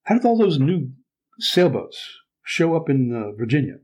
How 0.03 0.15
did 0.15 0.25
all 0.25 0.37
those 0.37 0.59
new 0.59 0.91
sailboats 1.39 2.05
show 2.43 2.75
up 2.75 2.89
in 2.89 3.15
uh, 3.15 3.31
Virginia? 3.37 3.75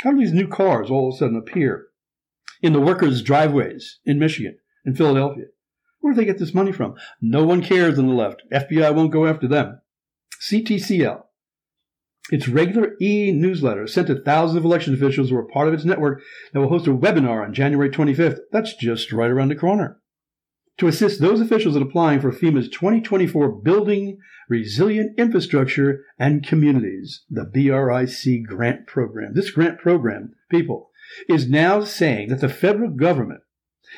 How 0.00 0.10
do 0.10 0.18
these 0.18 0.32
new 0.32 0.48
cars 0.48 0.90
all 0.90 1.08
of 1.08 1.14
a 1.14 1.18
sudden 1.18 1.36
appear 1.36 1.86
in 2.60 2.72
the 2.72 2.80
workers' 2.80 3.22
driveways 3.22 4.00
in 4.04 4.18
Michigan, 4.18 4.58
and 4.84 4.96
Philadelphia? 4.96 5.46
Where 6.00 6.12
do 6.12 6.20
they 6.20 6.26
get 6.26 6.38
this 6.38 6.52
money 6.52 6.72
from? 6.72 6.96
No 7.22 7.44
one 7.44 7.62
cares 7.62 7.98
on 7.98 8.06
the 8.06 8.12
left. 8.12 8.42
FBI 8.52 8.94
won't 8.94 9.12
go 9.12 9.26
after 9.26 9.48
them. 9.48 9.80
CTCL, 10.50 11.24
its 12.30 12.48
regular 12.48 12.96
e 13.00 13.32
newsletter 13.32 13.86
sent 13.86 14.06
to 14.06 14.20
thousands 14.20 14.58
of 14.58 14.64
election 14.64 14.94
officials 14.94 15.30
who 15.30 15.36
are 15.36 15.46
part 15.46 15.68
of 15.68 15.74
its 15.74 15.84
network 15.84 16.22
that 16.52 16.60
will 16.60 16.68
host 16.68 16.86
a 16.86 16.90
webinar 16.90 17.44
on 17.44 17.52
January 17.52 17.90
25th. 17.90 18.38
That's 18.50 18.74
just 18.74 19.12
right 19.12 19.30
around 19.30 19.48
the 19.48 19.56
corner. 19.56 20.00
To 20.78 20.88
assist 20.88 21.20
those 21.20 21.40
officials 21.40 21.76
in 21.76 21.82
applying 21.82 22.20
for 22.20 22.32
FEMA's 22.32 22.68
2024 22.68 23.60
Building 23.62 24.18
Resilient 24.48 25.18
Infrastructure 25.18 26.04
and 26.18 26.44
Communities, 26.44 27.24
the 27.30 27.44
BRIC 27.44 28.46
grant 28.46 28.86
program. 28.86 29.34
This 29.34 29.50
grant 29.50 29.78
program, 29.78 30.34
people, 30.50 30.90
is 31.28 31.48
now 31.48 31.84
saying 31.84 32.28
that 32.28 32.40
the 32.40 32.48
federal 32.48 32.90
government 32.90 33.42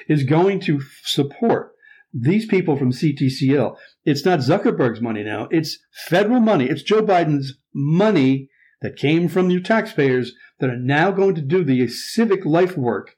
is 0.08 0.24
going 0.24 0.60
to 0.60 0.82
support 1.02 1.72
these 2.18 2.46
people 2.46 2.76
from 2.76 2.92
CTCL, 2.92 3.76
it's 4.04 4.24
not 4.24 4.40
Zuckerberg's 4.40 5.00
money 5.00 5.22
now. 5.22 5.48
It's 5.50 5.78
federal 5.92 6.40
money. 6.40 6.66
It's 6.66 6.82
Joe 6.82 7.02
Biden's 7.02 7.54
money 7.74 8.48
that 8.82 8.96
came 8.96 9.28
from 9.28 9.50
your 9.50 9.60
taxpayers 9.60 10.32
that 10.60 10.70
are 10.70 10.78
now 10.78 11.10
going 11.10 11.34
to 11.34 11.42
do 11.42 11.64
the 11.64 11.86
civic 11.88 12.44
life 12.44 12.76
work 12.76 13.14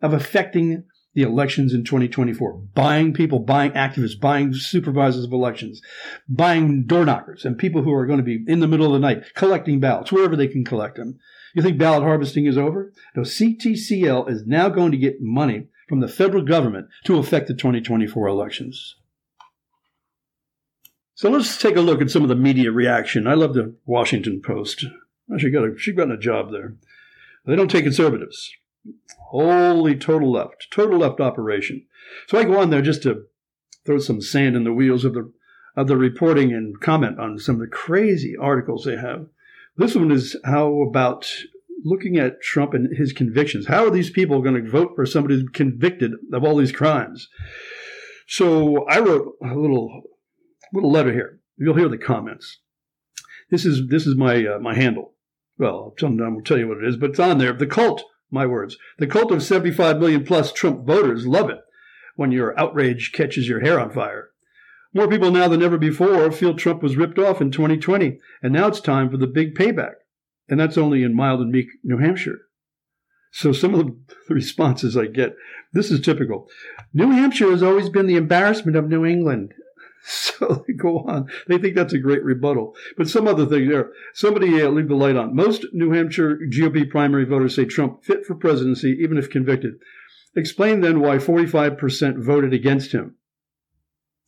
of 0.00 0.12
affecting 0.12 0.84
the 1.14 1.22
elections 1.22 1.72
in 1.72 1.84
2024, 1.84 2.54
buying 2.74 3.12
people, 3.12 3.38
buying 3.38 3.70
activists, 3.72 4.18
buying 4.18 4.52
supervisors 4.52 5.24
of 5.24 5.32
elections, 5.32 5.80
buying 6.28 6.86
door 6.86 7.04
knockers, 7.04 7.44
and 7.44 7.56
people 7.56 7.82
who 7.82 7.92
are 7.92 8.06
going 8.06 8.18
to 8.18 8.24
be 8.24 8.44
in 8.48 8.58
the 8.58 8.66
middle 8.66 8.86
of 8.86 8.92
the 8.92 8.98
night 8.98 9.22
collecting 9.34 9.78
ballots, 9.78 10.10
wherever 10.10 10.34
they 10.34 10.48
can 10.48 10.64
collect 10.64 10.96
them. 10.96 11.18
You 11.54 11.62
think 11.62 11.78
ballot 11.78 12.02
harvesting 12.02 12.46
is 12.46 12.58
over? 12.58 12.92
No, 13.14 13.22
CTCL 13.22 14.28
is 14.28 14.44
now 14.44 14.68
going 14.68 14.90
to 14.90 14.98
get 14.98 15.20
money 15.20 15.68
from 15.88 16.00
the 16.00 16.08
federal 16.08 16.42
government 16.42 16.88
to 17.04 17.18
affect 17.18 17.48
the 17.48 17.54
2024 17.54 18.26
elections. 18.26 18.96
So 21.14 21.30
let's 21.30 21.58
take 21.58 21.76
a 21.76 21.80
look 21.80 22.02
at 22.02 22.10
some 22.10 22.22
of 22.22 22.28
the 22.28 22.34
media 22.34 22.72
reaction. 22.72 23.26
I 23.26 23.34
love 23.34 23.54
the 23.54 23.74
Washington 23.86 24.42
Post. 24.44 24.84
She 25.38 25.50
got 25.50 25.64
a, 25.64 25.78
she 25.78 25.92
got 25.92 26.10
a 26.10 26.18
job 26.18 26.50
there. 26.50 26.74
They 27.46 27.56
don't 27.56 27.70
take 27.70 27.84
conservatives. 27.84 28.50
Holy 29.30 29.96
total 29.96 30.32
left, 30.32 30.68
total 30.70 30.98
left 30.98 31.20
operation. 31.20 31.86
So 32.26 32.38
I 32.38 32.44
go 32.44 32.58
on 32.58 32.70
there 32.70 32.82
just 32.82 33.02
to 33.04 33.24
throw 33.84 33.98
some 33.98 34.20
sand 34.20 34.56
in 34.56 34.64
the 34.64 34.72
wheels 34.72 35.04
of 35.04 35.14
the 35.14 35.32
of 35.76 35.88
the 35.88 35.96
reporting 35.96 36.52
and 36.52 36.80
comment 36.80 37.18
on 37.18 37.38
some 37.38 37.56
of 37.56 37.60
the 37.60 37.66
crazy 37.66 38.36
articles 38.36 38.84
they 38.84 38.96
have. 38.96 39.26
This 39.76 39.96
one 39.96 40.12
is 40.12 40.36
how 40.44 40.82
about 40.82 41.28
looking 41.84 42.16
at 42.16 42.40
Trump 42.42 42.72
and 42.74 42.96
his 42.96 43.12
convictions. 43.12 43.66
How 43.66 43.86
are 43.86 43.90
these 43.90 44.10
people 44.10 44.42
going 44.42 44.62
to 44.62 44.70
vote 44.70 44.92
for 44.96 45.06
somebody 45.06 45.34
who's 45.34 45.48
convicted 45.52 46.12
of 46.32 46.42
all 46.42 46.56
these 46.56 46.72
crimes? 46.72 47.28
So 48.26 48.84
I 48.86 49.00
wrote 49.00 49.34
a 49.42 49.54
little 49.54 50.02
little 50.72 50.90
letter 50.90 51.12
here. 51.12 51.40
You'll 51.56 51.76
hear 51.76 51.88
the 51.88 51.98
comments. 51.98 52.58
This 53.50 53.64
is 53.64 53.88
this 53.88 54.06
is 54.06 54.16
my 54.16 54.46
uh, 54.46 54.58
my 54.58 54.74
handle. 54.74 55.14
Well, 55.58 55.94
sometime 55.98 56.36
I'll 56.36 56.42
tell 56.42 56.58
you 56.58 56.68
what 56.68 56.78
it 56.78 56.88
is, 56.88 56.96
but 56.96 57.10
it's 57.10 57.20
on 57.20 57.38
there. 57.38 57.52
The 57.52 57.66
cult, 57.66 58.02
my 58.30 58.46
words. 58.46 58.76
The 58.98 59.06
cult 59.06 59.30
of 59.30 59.42
75 59.42 59.98
million 59.98 60.24
plus 60.24 60.52
Trump 60.52 60.84
voters 60.84 61.26
love 61.26 61.48
it 61.50 61.60
when 62.16 62.32
your 62.32 62.58
outrage 62.58 63.12
catches 63.12 63.48
your 63.48 63.60
hair 63.60 63.78
on 63.78 63.90
fire. 63.90 64.30
More 64.92 65.08
people 65.08 65.30
now 65.30 65.48
than 65.48 65.62
ever 65.62 65.78
before 65.78 66.30
feel 66.32 66.54
Trump 66.54 66.82
was 66.82 66.96
ripped 66.96 67.18
off 67.18 67.40
in 67.40 67.50
2020, 67.50 68.18
and 68.42 68.52
now 68.52 68.68
it's 68.68 68.80
time 68.80 69.10
for 69.10 69.16
the 69.16 69.26
big 69.26 69.54
payback. 69.54 69.94
And 70.48 70.60
that's 70.60 70.78
only 70.78 71.02
in 71.02 71.16
mild 71.16 71.40
and 71.40 71.50
meek 71.50 71.68
New 71.82 71.98
Hampshire. 71.98 72.40
So 73.32 73.52
some 73.52 73.74
of 73.74 73.86
the 73.86 73.96
responses 74.34 74.96
I 74.96 75.06
get, 75.06 75.36
this 75.72 75.90
is 75.90 76.00
typical. 76.00 76.48
New 76.92 77.10
Hampshire 77.10 77.50
has 77.50 77.62
always 77.62 77.88
been 77.88 78.06
the 78.06 78.16
embarrassment 78.16 78.76
of 78.76 78.88
New 78.88 79.04
England. 79.04 79.54
So 80.06 80.62
they 80.66 80.74
go 80.74 80.98
on. 80.98 81.30
They 81.48 81.56
think 81.56 81.74
that's 81.74 81.94
a 81.94 81.98
great 81.98 82.22
rebuttal. 82.22 82.74
But 82.94 83.08
some 83.08 83.26
other 83.26 83.46
thing 83.46 83.70
there. 83.70 83.90
Somebody 84.12 84.60
uh, 84.60 84.68
leave 84.68 84.88
the 84.88 84.94
light 84.94 85.16
on. 85.16 85.34
Most 85.34 85.64
New 85.72 85.92
Hampshire 85.92 86.38
GOP 86.52 86.90
primary 86.90 87.24
voters 87.24 87.56
say 87.56 87.64
Trump 87.64 88.04
fit 88.04 88.26
for 88.26 88.34
presidency, 88.34 88.98
even 89.00 89.16
if 89.16 89.30
convicted. 89.30 89.76
Explain 90.36 90.82
then 90.82 91.00
why 91.00 91.16
45% 91.16 92.22
voted 92.22 92.52
against 92.52 92.92
him. 92.92 93.14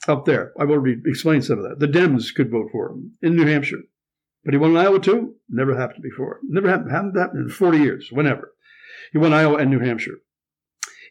Up 0.08 0.24
there. 0.24 0.52
I've 0.58 0.70
already 0.70 0.98
explained 1.04 1.44
some 1.44 1.58
of 1.58 1.68
that. 1.68 1.78
The 1.78 1.88
Dems 1.92 2.34
could 2.34 2.50
vote 2.50 2.70
for 2.72 2.92
him 2.92 3.12
in 3.20 3.36
New 3.36 3.44
Hampshire. 3.44 3.82
But 4.46 4.54
he 4.54 4.58
won 4.58 4.76
Iowa 4.76 5.00
too? 5.00 5.34
Never 5.48 5.76
happened 5.76 6.04
before. 6.04 6.38
Never 6.44 6.68
happened, 6.68 6.92
happened, 6.92 7.18
happened 7.18 7.46
in 7.46 7.48
40 7.50 7.78
years, 7.78 8.08
whenever. 8.12 8.52
He 9.10 9.18
won 9.18 9.32
Iowa 9.32 9.56
and 9.56 9.72
New 9.72 9.80
Hampshire. 9.80 10.20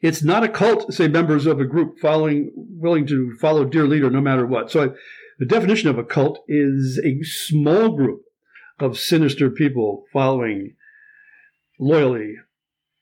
It's 0.01 0.23
not 0.23 0.45
a 0.45 0.47
cult, 0.47 0.93
say 0.93 1.09
members 1.09 1.45
of 1.45 1.59
a 1.59 1.65
group 1.65 1.99
following, 1.99 2.51
willing 2.55 3.05
to 3.07 3.35
follow 3.41 3.65
dear 3.65 3.87
leader 3.87 4.09
no 4.09 4.21
matter 4.21 4.45
what. 4.45 4.71
So 4.71 4.83
I, 4.85 4.87
the 5.37 5.45
definition 5.45 5.89
of 5.89 5.97
a 5.97 6.03
cult 6.05 6.39
is 6.47 6.97
a 7.03 7.23
small 7.23 7.89
group 7.89 8.21
of 8.79 8.97
sinister 8.97 9.49
people 9.49 10.05
following 10.13 10.75
loyally 11.77 12.35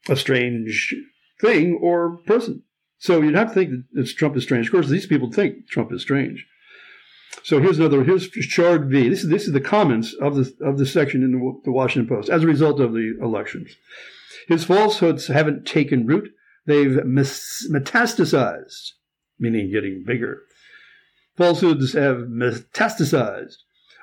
a 0.09 0.15
strange 0.15 0.95
thing 1.39 1.79
or 1.79 2.17
person. 2.25 2.63
So 2.97 3.21
you'd 3.21 3.35
have 3.35 3.49
to 3.49 3.53
think 3.53 3.69
that 3.91 4.07
Trump 4.17 4.35
is 4.35 4.43
strange. 4.43 4.65
Of 4.65 4.71
course, 4.71 4.89
these 4.89 5.05
people 5.05 5.31
think 5.31 5.67
Trump 5.69 5.93
is 5.93 6.01
strange. 6.01 6.47
So 7.41 7.59
here's 7.59 7.79
another. 7.79 8.03
Here's 8.03 8.29
Chard 8.29 8.89
V. 8.89 9.09
This 9.09 9.23
is 9.23 9.29
this 9.29 9.47
is 9.47 9.53
the 9.53 9.61
comments 9.61 10.13
of 10.21 10.35
the 10.35 10.53
of 10.61 10.77
the 10.77 10.85
section 10.85 11.23
in 11.23 11.31
the, 11.31 11.61
the 11.65 11.71
Washington 11.71 12.15
Post 12.15 12.29
as 12.29 12.43
a 12.43 12.47
result 12.47 12.79
of 12.79 12.93
the 12.93 13.17
elections. 13.21 13.75
His 14.47 14.63
falsehoods 14.63 15.27
haven't 15.27 15.65
taken 15.65 16.05
root. 16.05 16.29
They've 16.65 16.91
metastasized, 16.91 18.91
meaning 19.39 19.71
getting 19.71 20.03
bigger. 20.05 20.43
Falsehoods 21.35 21.93
have 21.93 22.27
metastasized. 22.29 23.55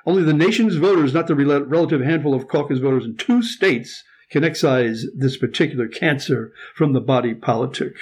Only 0.05 0.23
the 0.23 0.33
nation's 0.33 0.75
voters, 0.75 1.13
not 1.13 1.27
the 1.27 1.35
relative 1.35 2.01
handful 2.01 2.33
of 2.33 2.47
caucus 2.47 2.79
voters 2.79 3.05
in 3.05 3.17
two 3.17 3.41
states, 3.41 4.03
can 4.29 4.43
excise 4.43 5.05
this 5.15 5.37
particular 5.37 5.87
cancer 5.87 6.53
from 6.75 6.93
the 6.93 7.01
body 7.01 7.33
politic. 7.33 7.93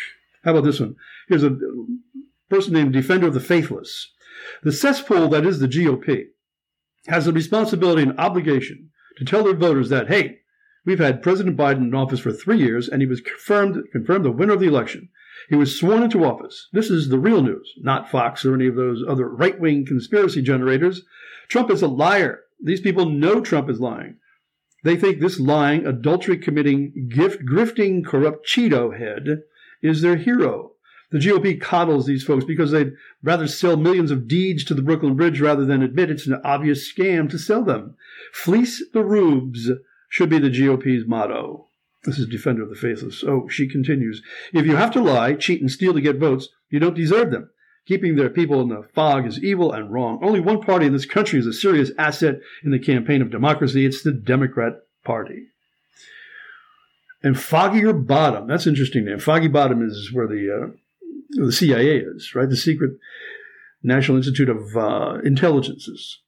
How 0.43 0.51
about 0.51 0.63
this 0.63 0.79
one? 0.79 0.95
Here's 1.27 1.43
a 1.43 1.57
person 2.49 2.73
named 2.73 2.93
Defender 2.93 3.27
of 3.27 3.33
the 3.33 3.39
Faithless. 3.39 4.11
The 4.63 4.71
cesspool 4.71 5.29
that 5.29 5.45
is 5.45 5.59
the 5.59 5.67
GOP 5.67 6.27
has 7.07 7.27
a 7.27 7.33
responsibility 7.33 8.03
and 8.03 8.19
obligation 8.19 8.89
to 9.17 9.25
tell 9.25 9.43
their 9.43 9.55
voters 9.55 9.89
that, 9.89 10.07
hey, 10.07 10.39
We've 10.85 10.97
had 10.97 11.21
President 11.21 11.57
Biden 11.57 11.83
in 11.83 11.93
office 11.93 12.19
for 12.19 12.31
three 12.31 12.57
years, 12.57 12.87
and 12.87 13.01
he 13.01 13.07
was 13.07 13.21
confirmed 13.21 13.77
confirmed 13.91 14.25
the 14.25 14.31
winner 14.31 14.53
of 14.53 14.59
the 14.59 14.67
election. 14.67 15.09
He 15.49 15.55
was 15.55 15.77
sworn 15.77 16.03
into 16.03 16.25
office. 16.25 16.67
This 16.73 16.89
is 16.89 17.09
the 17.09 17.19
real 17.19 17.43
news, 17.43 17.73
not 17.77 18.09
Fox 18.09 18.45
or 18.45 18.55
any 18.55 18.67
of 18.67 18.75
those 18.75 19.03
other 19.07 19.29
right 19.29 19.59
wing 19.59 19.85
conspiracy 19.85 20.41
generators. 20.41 21.03
Trump 21.47 21.69
is 21.69 21.81
a 21.81 21.87
liar. 21.87 22.41
These 22.59 22.81
people 22.81 23.05
know 23.07 23.39
Trump 23.39 23.69
is 23.69 23.79
lying. 23.79 24.17
They 24.83 24.95
think 24.95 25.19
this 25.19 25.39
lying, 25.39 25.85
adultery 25.85 26.37
committing, 26.37 27.09
gift 27.09 27.45
grifting, 27.45 28.05
corrupt 28.05 28.47
Cheeto 28.47 28.97
head 28.97 29.43
is 29.83 30.01
their 30.01 30.15
hero. 30.15 30.71
The 31.11 31.17
GOP 31.17 31.59
coddles 31.59 32.05
these 32.05 32.23
folks 32.23 32.45
because 32.45 32.71
they'd 32.71 32.93
rather 33.23 33.47
sell 33.47 33.77
millions 33.77 34.11
of 34.11 34.27
deeds 34.27 34.63
to 34.65 34.75
the 34.75 34.83
Brooklyn 34.83 35.15
Bridge 35.15 35.41
rather 35.41 35.65
than 35.65 35.81
admit 35.81 36.11
it's 36.11 36.27
an 36.27 36.39
obvious 36.43 36.91
scam 36.91 37.29
to 37.31 37.39
sell 37.39 37.63
them. 37.63 37.95
Fleece 38.31 38.83
the 38.93 39.03
rubes 39.03 39.71
should 40.09 40.29
be 40.29 40.37
the 40.37 40.51
GOP's 40.51 41.07
motto. 41.07 41.67
This 42.03 42.19
is 42.19 42.27
Defender 42.27 42.63
of 42.63 42.69
the 42.69 42.75
Faithless. 42.75 43.23
Oh, 43.23 43.47
she 43.49 43.67
continues. 43.67 44.21
If 44.53 44.65
you 44.65 44.75
have 44.75 44.91
to 44.91 45.01
lie, 45.01 45.33
cheat, 45.33 45.61
and 45.61 45.69
steal 45.69 45.93
to 45.93 46.01
get 46.01 46.17
votes, 46.17 46.49
you 46.69 46.79
don't 46.79 46.95
deserve 46.95 47.31
them. 47.31 47.49
Keeping 47.85 48.15
their 48.15 48.29
people 48.29 48.61
in 48.61 48.69
the 48.69 48.83
fog 48.93 49.25
is 49.25 49.43
evil 49.43 49.71
and 49.71 49.91
wrong. 49.91 50.19
Only 50.21 50.39
one 50.39 50.61
party 50.61 50.85
in 50.85 50.93
this 50.93 51.07
country 51.07 51.39
is 51.39 51.47
a 51.47 51.53
serious 51.53 51.91
asset 51.97 52.39
in 52.63 52.69
the 52.71 52.79
campaign 52.79 53.21
of 53.21 53.31
democracy. 53.31 53.85
It's 53.85 54.03
the 54.03 54.11
Democrat 54.11 54.73
Party. 55.03 55.47
And 57.23 57.35
Foggier 57.35 57.93
Bottom, 57.93 58.47
that's 58.47 58.67
interesting 58.67 59.05
name. 59.05 59.19
Foggy 59.19 59.47
Bottom 59.47 59.81
is 59.81 60.13
where 60.13 60.27
the 60.27 60.55
uh, 60.55 60.67
the 61.31 61.51
CIA 61.51 61.97
is, 61.97 62.33
right? 62.35 62.49
The 62.49 62.57
secret 62.57 62.91
National 63.83 64.17
Institute 64.17 64.49
of 64.49 64.75
uh, 64.75 65.19
Intelligences. 65.23 66.19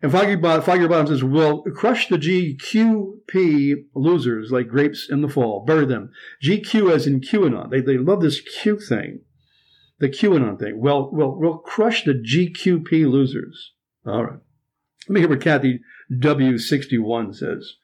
And 0.00 0.12
Foggy, 0.12 0.36
Bottom 0.36 1.06
says, 1.08 1.24
"We'll 1.24 1.62
crush 1.62 2.08
the 2.08 2.18
GQP 2.18 3.86
losers 3.94 4.52
like 4.52 4.68
grapes 4.68 5.08
in 5.10 5.22
the 5.22 5.28
fall. 5.28 5.64
Bury 5.64 5.86
them. 5.86 6.12
GQ 6.44 6.92
as 6.94 7.06
in 7.06 7.20
QAnon. 7.20 7.70
They, 7.70 7.80
they 7.80 7.98
love 7.98 8.20
this 8.20 8.40
Q 8.40 8.78
thing, 8.78 9.22
the 9.98 10.08
QAnon 10.08 10.56
thing. 10.58 10.80
Well, 10.80 11.10
we'll, 11.12 11.36
we'll 11.36 11.58
crush 11.58 12.04
the 12.04 12.14
GQP 12.14 13.10
losers. 13.10 13.72
All 14.06 14.24
right. 14.24 14.38
Let 15.08 15.14
me 15.14 15.20
hear 15.20 15.28
what 15.28 15.40
Kathy 15.40 15.80
W61 16.12 17.34
says. 17.34 17.74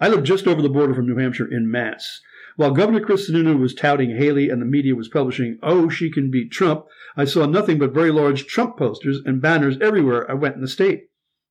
I 0.00 0.08
live 0.08 0.24
just 0.24 0.46
over 0.46 0.62
the 0.62 0.70
border 0.70 0.94
from 0.94 1.06
New 1.06 1.18
Hampshire 1.18 1.52
in 1.52 1.70
Mass. 1.70 2.20
While 2.56 2.72
Governor 2.72 3.00
Chris 3.00 3.30
Sununu 3.30 3.58
was 3.58 3.74
touting 3.74 4.16
Haley 4.16 4.50
and 4.50 4.60
the 4.60 4.66
media 4.66 4.94
was 4.94 5.08
publishing, 5.08 5.58
oh, 5.62 5.88
she 5.88 6.10
can 6.10 6.30
beat 6.30 6.50
Trump, 6.50 6.84
I 7.16 7.24
saw 7.24 7.46
nothing 7.46 7.78
but 7.78 7.94
very 7.94 8.10
large 8.10 8.46
Trump 8.46 8.76
posters 8.76 9.20
and 9.24 9.42
banners 9.42 9.78
everywhere 9.80 10.30
I 10.30 10.34
went 10.34 10.56
in 10.56 10.60
the 10.60 10.68
state. 10.68 11.08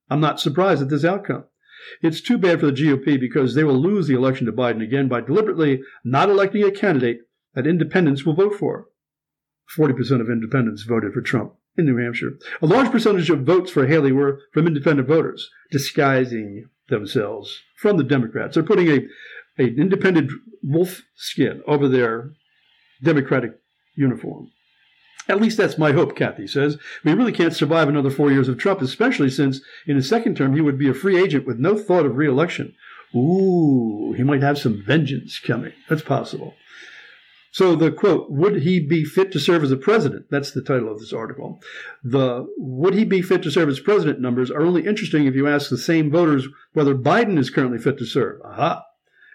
I'm 0.08 0.20
not 0.20 0.40
surprised 0.40 0.82
at 0.82 0.88
this 0.88 1.04
outcome. 1.04 1.44
It's 2.02 2.20
too 2.20 2.36
bad 2.36 2.60
for 2.60 2.66
the 2.66 2.72
GOP 2.72 3.18
because 3.18 3.54
they 3.54 3.64
will 3.64 3.80
lose 3.80 4.06
the 4.06 4.14
election 4.14 4.46
to 4.46 4.52
Biden 4.52 4.82
again 4.82 5.08
by 5.08 5.20
deliberately 5.20 5.80
not 6.04 6.28
electing 6.28 6.62
a 6.62 6.70
candidate 6.70 7.20
that 7.54 7.66
independents 7.66 8.24
will 8.24 8.34
vote 8.34 8.54
for. 8.54 8.88
40% 9.76 10.20
of 10.20 10.28
independents 10.28 10.82
voted 10.82 11.12
for 11.12 11.20
Trump 11.20 11.54
in 11.76 11.86
New 11.86 11.96
Hampshire. 11.96 12.38
A 12.60 12.66
large 12.66 12.90
percentage 12.90 13.30
of 13.30 13.44
votes 13.44 13.70
for 13.70 13.86
Haley 13.86 14.12
were 14.12 14.40
from 14.52 14.66
independent 14.66 15.08
voters, 15.08 15.48
disguising 15.70 16.68
themselves 16.88 17.60
from 17.76 17.96
the 17.96 18.04
Democrats. 18.04 18.54
They're 18.54 18.62
putting 18.62 18.88
a, 18.88 19.00
an 19.68 19.78
independent 19.78 20.30
wolf 20.62 21.02
skin 21.14 21.62
over 21.66 21.88
their 21.88 22.32
Democratic 23.02 23.52
uniform. 23.94 24.50
At 25.28 25.40
least 25.40 25.56
that's 25.56 25.78
my 25.78 25.92
hope, 25.92 26.16
Kathy 26.16 26.46
says. 26.46 26.76
We 27.04 27.12
really 27.12 27.32
can't 27.32 27.54
survive 27.54 27.88
another 27.88 28.10
four 28.10 28.32
years 28.32 28.48
of 28.48 28.58
Trump, 28.58 28.80
especially 28.80 29.30
since 29.30 29.60
in 29.86 29.96
his 29.96 30.08
second 30.08 30.36
term 30.36 30.54
he 30.54 30.60
would 30.60 30.78
be 30.78 30.88
a 30.88 30.94
free 30.94 31.22
agent 31.22 31.46
with 31.46 31.58
no 31.58 31.76
thought 31.76 32.06
of 32.06 32.16
reelection. 32.16 32.74
Ooh, 33.14 34.12
he 34.16 34.22
might 34.22 34.42
have 34.42 34.58
some 34.58 34.82
vengeance 34.84 35.38
coming. 35.38 35.72
That's 35.88 36.02
possible. 36.02 36.54
So 37.52 37.74
the 37.74 37.90
quote, 37.90 38.30
would 38.30 38.62
he 38.62 38.78
be 38.78 39.04
fit 39.04 39.32
to 39.32 39.40
serve 39.40 39.64
as 39.64 39.72
a 39.72 39.76
president? 39.76 40.26
That's 40.30 40.52
the 40.52 40.62
title 40.62 40.90
of 40.90 41.00
this 41.00 41.12
article. 41.12 41.60
The 42.02 42.46
would 42.56 42.94
he 42.94 43.04
be 43.04 43.22
fit 43.22 43.42
to 43.42 43.50
serve 43.50 43.68
as 43.68 43.80
president 43.80 44.20
numbers 44.20 44.50
are 44.50 44.62
only 44.62 44.86
interesting 44.86 45.26
if 45.26 45.34
you 45.34 45.48
ask 45.48 45.68
the 45.68 45.78
same 45.78 46.10
voters 46.10 46.46
whether 46.72 46.94
Biden 46.94 47.38
is 47.38 47.50
currently 47.50 47.78
fit 47.78 47.98
to 47.98 48.06
serve. 48.06 48.40
Aha. 48.44 48.84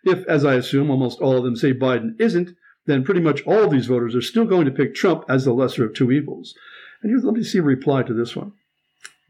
If, 0.05 0.25
as 0.27 0.45
I 0.45 0.55
assume, 0.55 0.89
almost 0.89 1.19
all 1.19 1.37
of 1.37 1.43
them 1.43 1.55
say 1.55 1.73
Biden 1.73 2.19
isn't, 2.19 2.55
then 2.85 3.03
pretty 3.03 3.21
much 3.21 3.41
all 3.43 3.63
of 3.63 3.71
these 3.71 3.87
voters 3.87 4.15
are 4.15 4.21
still 4.21 4.45
going 4.45 4.65
to 4.65 4.71
pick 4.71 4.93
Trump 4.93 5.25
as 5.27 5.43
the 5.43 5.53
lesser 5.53 5.85
of 5.85 5.93
two 5.93 6.11
evils. 6.11 6.53
And 7.01 7.11
here's, 7.11 7.23
let 7.23 7.33
me 7.33 7.43
see 7.43 7.57
a 7.57 7.63
reply 7.63 8.03
to 8.03 8.13
this 8.13 8.35
one. 8.35 8.53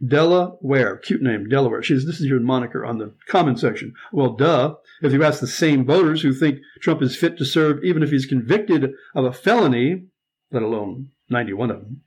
Delaware, 0.05 0.97
cute 0.97 1.21
name, 1.21 1.47
Delaware. 1.47 1.81
She 1.81 1.93
says, 1.93 2.05
this 2.05 2.19
is 2.19 2.27
your 2.27 2.41
moniker 2.41 2.85
on 2.85 2.97
the 2.97 3.13
comment 3.27 3.59
section. 3.59 3.93
Well, 4.11 4.33
duh. 4.33 4.75
If 5.01 5.13
you 5.13 5.23
ask 5.23 5.39
the 5.39 5.47
same 5.47 5.85
voters 5.85 6.21
who 6.21 6.33
think 6.33 6.59
Trump 6.81 7.01
is 7.01 7.15
fit 7.15 7.37
to 7.37 7.45
serve, 7.45 7.83
even 7.83 8.03
if 8.03 8.09
he's 8.09 8.25
convicted 8.25 8.93
of 9.13 9.25
a 9.25 9.31
felony, 9.31 10.07
let 10.51 10.63
alone 10.63 11.11
91 11.29 11.71
of 11.71 11.81
them, 11.81 12.01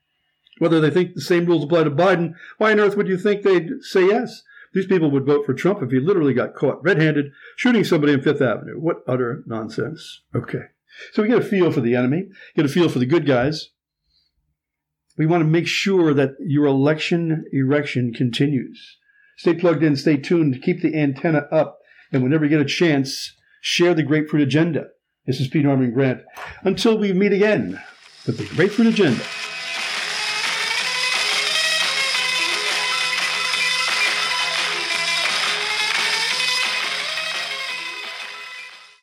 whether 0.59 0.81
they 0.81 0.91
think 0.91 1.15
the 1.15 1.21
same 1.21 1.47
rules 1.47 1.65
apply 1.65 1.85
to 1.85 1.91
Biden, 1.91 2.35
why 2.59 2.73
on 2.73 2.81
earth 2.81 2.97
would 2.97 3.09
you 3.09 3.17
think 3.17 3.43
they'd 3.43 3.71
say 3.81 4.07
yes? 4.07 4.43
These 4.75 4.87
people 4.87 5.11
would 5.11 5.27
vote 5.27 5.47
for 5.47 5.55
Trump 5.55 5.83
if 5.83 5.91
he 5.91 6.01
literally 6.01 6.35
got 6.35 6.55
caught 6.55 6.83
red 6.83 7.01
handed 7.01 7.33
shooting 7.57 7.85
somebody 7.85 8.13
in 8.13 8.23
Fifth 8.23 8.43
Avenue. 8.43 8.79
What 8.79 9.03
utter 9.07 9.43
nonsense. 9.47 10.23
Okay. 10.35 10.65
So 11.13 11.23
we 11.23 11.29
get 11.29 11.39
a 11.39 11.43
feel 11.43 11.71
for 11.71 11.81
the 11.81 11.95
enemy, 11.95 12.29
get 12.57 12.65
a 12.65 12.69
feel 12.69 12.89
for 12.89 12.99
the 12.99 13.07
good 13.07 13.27
guys. 13.27 13.71
We 15.17 15.27
want 15.27 15.43
to 15.43 15.49
make 15.49 15.67
sure 15.67 16.15
that 16.15 16.33
your 16.41 16.67
election 16.67 17.45
erection 17.53 18.13
continues. 18.13 18.99
Stay 19.37 19.55
plugged 19.55 19.83
in, 19.83 19.97
stay 19.97 20.17
tuned, 20.17 20.63
keep 20.63 20.81
the 20.81 20.95
antenna 20.97 21.47
up, 21.51 21.79
and 22.13 22.23
whenever 22.23 22.45
you 22.45 22.51
get 22.51 22.61
a 22.61 22.65
chance, 22.65 23.35
share 23.61 23.95
the 23.95 24.03
Grapefruit 24.03 24.43
Agenda. 24.43 24.89
This 25.27 25.41
is 25.41 25.49
Pete 25.49 25.67
Armin 25.67 25.93
Grant. 25.93 26.23
Until 26.63 26.99
we 26.99 27.13
meet 27.13 27.33
again 27.33 27.81
with 28.27 28.39
the 28.39 28.45
Grapefruit 28.57 28.89
Agenda. 28.89 29.23